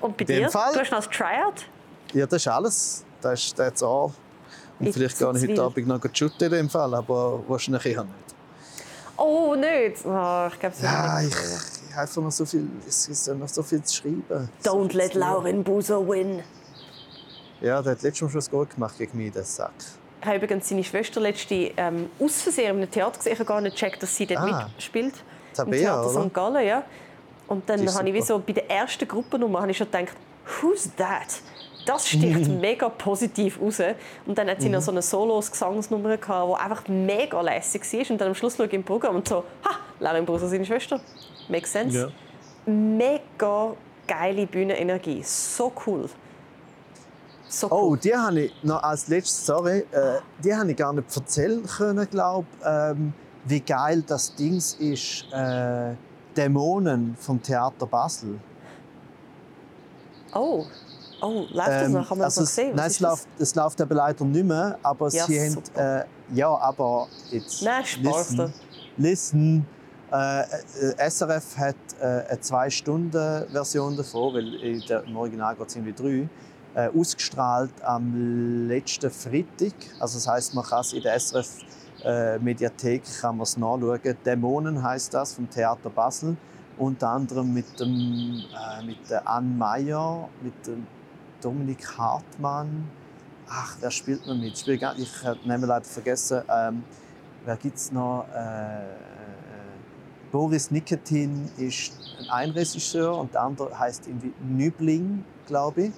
[0.00, 0.50] Und bei In dir?
[0.50, 1.66] Fall- Du hast noch das Tryout?
[2.12, 3.04] Ja, das ist alles.
[3.20, 4.10] Das ist that's all.
[4.80, 5.50] Und Ich vielleicht ich will.
[5.50, 8.14] heute Abend noch shooten in dem Fall, aber wahrscheinlich eher nicht.
[9.16, 10.04] Oh, nicht.
[10.06, 11.34] Oh, ich glaube, es Ja, nicht.
[11.34, 11.40] ich,
[11.90, 14.48] ich habe einfach noch so viel, es ist noch so viel zu schreiben.
[14.64, 15.14] so Don't viel let.
[15.14, 16.42] Lauren Buser win.
[17.60, 19.72] Ja, der hat letztes Mal schon das Goal gemacht gegen mich, der Sack.
[20.22, 23.32] Ich habe übrigens seine Schwester letzte ähm, aus Versehen einem Theater gesehen.
[23.34, 24.68] Ich habe gar nicht gecheckt, dass sie dort Ah.
[24.74, 25.14] mitspielt.
[25.14, 26.24] Im Tabea, Theater oder?
[26.26, 26.34] St.
[26.34, 26.82] Gallen, ja.
[27.48, 30.14] Und dann habe ich wie so bei der ersten Gruppennummer habe ich schon gedacht,
[30.62, 31.40] who's that?
[31.90, 33.80] Das sticht mega positiv raus.
[34.24, 34.74] Und dann hat sie Mhm.
[34.74, 38.10] noch so eine Solos-Gesangsnummer die einfach mega lässig war.
[38.10, 41.00] Und dann am Schluss schaue ich im Programm und so, ha, Lauren Bruser, seine Schwester.
[41.48, 41.98] Makes sense.
[41.98, 42.72] Ja.
[42.72, 43.74] Mega
[44.06, 45.20] geile Bühnenenergie.
[45.24, 46.08] So cool.
[47.48, 47.76] So cool.
[47.76, 51.66] Oh, die habe ich noch als letztes, sorry, äh, die habe ich gar nicht erzählen
[51.66, 53.12] können, glaube ähm,
[53.46, 55.94] wie geil das Ding ist, äh,
[56.36, 58.38] Dämonen vom Theater Basel.
[60.32, 60.64] Oh,
[61.20, 62.08] oh läuft das Ähm, noch?
[62.08, 62.76] Kann man also das noch sehen?
[62.76, 66.04] nein, es läuft, es läuft eben leider nicht mehr, aber Ja, sie haben, äh,
[66.34, 67.84] ja, aber jetzt, Nein,
[68.36, 68.50] da.
[68.96, 69.66] listen,
[70.12, 75.76] äh, äh, SRF hat äh, eine Zwei-Stunden-Version davon, weil in der, im Original geht es
[75.76, 76.28] irgendwie
[76.74, 79.74] drei, äh, ausgestrahlt am letzten Freitag.
[79.98, 81.48] Also das heißt, man kann es in der SRF
[82.04, 84.00] äh, Mediathek kann man es nachschauen.
[84.24, 86.36] Dämonen heißt das vom Theater Basel.
[86.78, 88.42] Unter anderem mit, dem,
[88.80, 90.86] äh, mit der Anne Meyer, mit dem
[91.40, 92.88] Dominik Hartmann.
[93.48, 94.56] Ach, wer spielt noch mit?
[94.58, 96.42] Spiel gar, ich habe den Namen leider vergessen.
[96.48, 96.84] Ähm,
[97.44, 98.26] wer gibt es noch?
[98.34, 98.84] Äh,
[100.30, 101.92] Boris Niketin ist
[102.30, 105.92] ein Regisseur und der andere heißt irgendwie Nübling, glaube ich.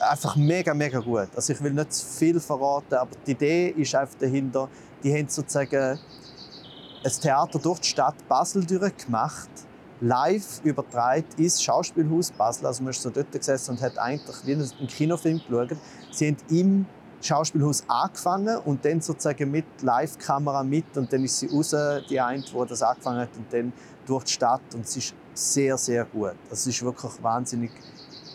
[0.00, 1.28] Einfach mega, mega gut.
[1.34, 4.68] Also ich will nicht zu viel verraten, aber die Idee ist einfach dahinter,
[5.02, 5.98] die haben sozusagen
[7.04, 9.50] ein Theater durch die Stadt Basel durchgemacht,
[10.00, 12.66] live übertragen ins Schauspielhaus Basel.
[12.66, 15.76] Also man ist so dort gesessen und hat eigentlich wie einen Kinofilm geschaut.
[16.10, 16.86] Sie haben im
[17.20, 21.74] Schauspielhaus angefangen und dann sozusagen mit Live-Kamera mit und dann ist sie raus,
[22.08, 23.72] die eine, die das angefangen hat und dann
[24.06, 26.34] durch die Stadt und es ist sehr, sehr gut.
[26.50, 27.72] Es ist wirklich wahnsinnig,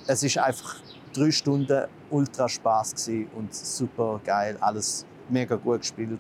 [0.06, 0.76] es ist einfach
[1.14, 6.20] drei Stunden ultra Spaß und super geil, alles mega gut gespielt,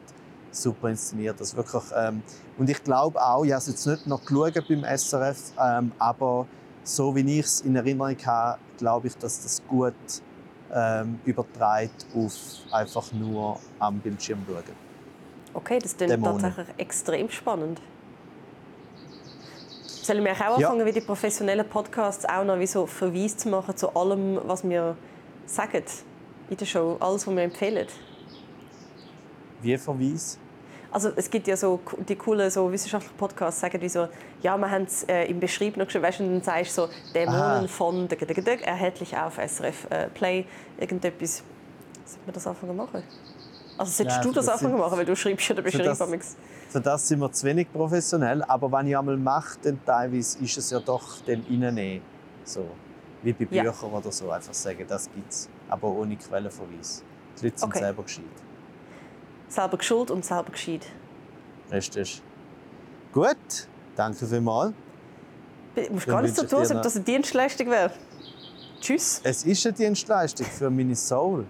[0.55, 2.21] super inszeniert, das wirklich, ähm,
[2.57, 6.47] und ich glaube auch, ich habe es jetzt nicht noch geschaut beim SRF, ähm, aber
[6.83, 9.93] so wie ich es in Erinnerung habe, glaube ich, dass das gut
[10.73, 12.33] ähm, übertreibt auf
[12.71, 14.63] einfach nur am Bildschirm schauen.
[15.53, 17.79] Okay, das klingt tatsächlich extrem spannend.
[19.85, 20.85] Sollen wir auch anfangen, ja.
[20.85, 24.97] wie die professionellen Podcasts auch noch wie so Verweis zu machen zu allem, was wir
[25.45, 25.83] sagen
[26.49, 27.87] in der Show, alles, was wir empfehlen?
[29.61, 30.39] Wie Verweis?
[30.93, 34.07] Also es gibt ja so die coolen so wissenschaftlichen Podcasts, sagen die so,
[34.43, 36.89] ja, wir haben es äh, im Beschrieb noch geschrieben, weißt, und dann sagst du so,
[37.15, 37.67] Dämonen Aha.
[37.67, 40.45] von erhältlich auf SRF äh, Play,
[40.77, 41.41] irgendetwas.
[42.05, 43.01] Sollte man das anfangen machen?
[43.75, 45.81] Also solltest ja, du das anfangen machen, weil du schreibst ja den Beschrieb.
[45.81, 46.35] Für das,
[46.69, 50.59] für das sind wir zu wenig professionell, aber wenn ich einmal mache, dann teilweise ist
[50.59, 52.03] es ja doch dann reinnehmen.
[52.43, 52.67] So,
[53.23, 53.97] wie bei Büchern ja.
[53.97, 57.03] oder so, einfach sagen, das gibt es, aber ohne Quellenverweis.
[57.39, 57.79] Die Leute sind okay.
[57.79, 58.25] selber gescheit
[59.53, 60.87] selber geschuld und selber gescheit.
[61.71, 62.21] Richtig.
[63.13, 64.73] Gut, danke vielmals.
[65.75, 67.91] Du musst gar nicht so tun, als ob das eine Dienstleistung wäre.
[68.79, 69.21] Tschüss.
[69.23, 71.45] Es ist eine Dienstleistung für meine Soul.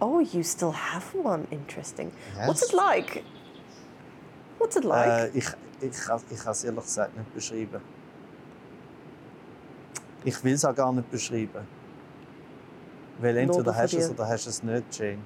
[0.00, 1.46] Oh, you still have one.
[1.50, 2.10] Interesting.
[2.36, 2.48] Yes.
[2.48, 3.22] What's it like?
[4.58, 5.34] What's it like?
[5.34, 5.46] Äh, ich
[5.80, 7.80] ich, ich kann es ehrlich gesagt nicht beschreiben.
[10.24, 11.66] Ich will es auch gar nicht beschreiben.
[13.18, 15.18] Weil entweder hast du es oder hast du es nicht, Jane.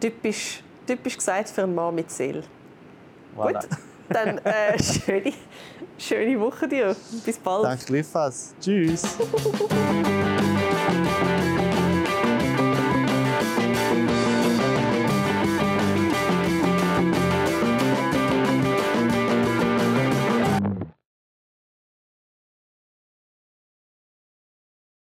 [0.00, 2.42] Typisch typisch gesagt für einen Mann mit Seele.
[3.36, 3.60] Voilà.
[3.60, 3.78] Gut,
[4.08, 5.32] dann äh, schöne,
[5.98, 6.96] schöne Woche dir.
[7.24, 7.64] Bis bald.
[7.64, 8.54] Danke gleichfalls.
[8.60, 9.02] Tschüss.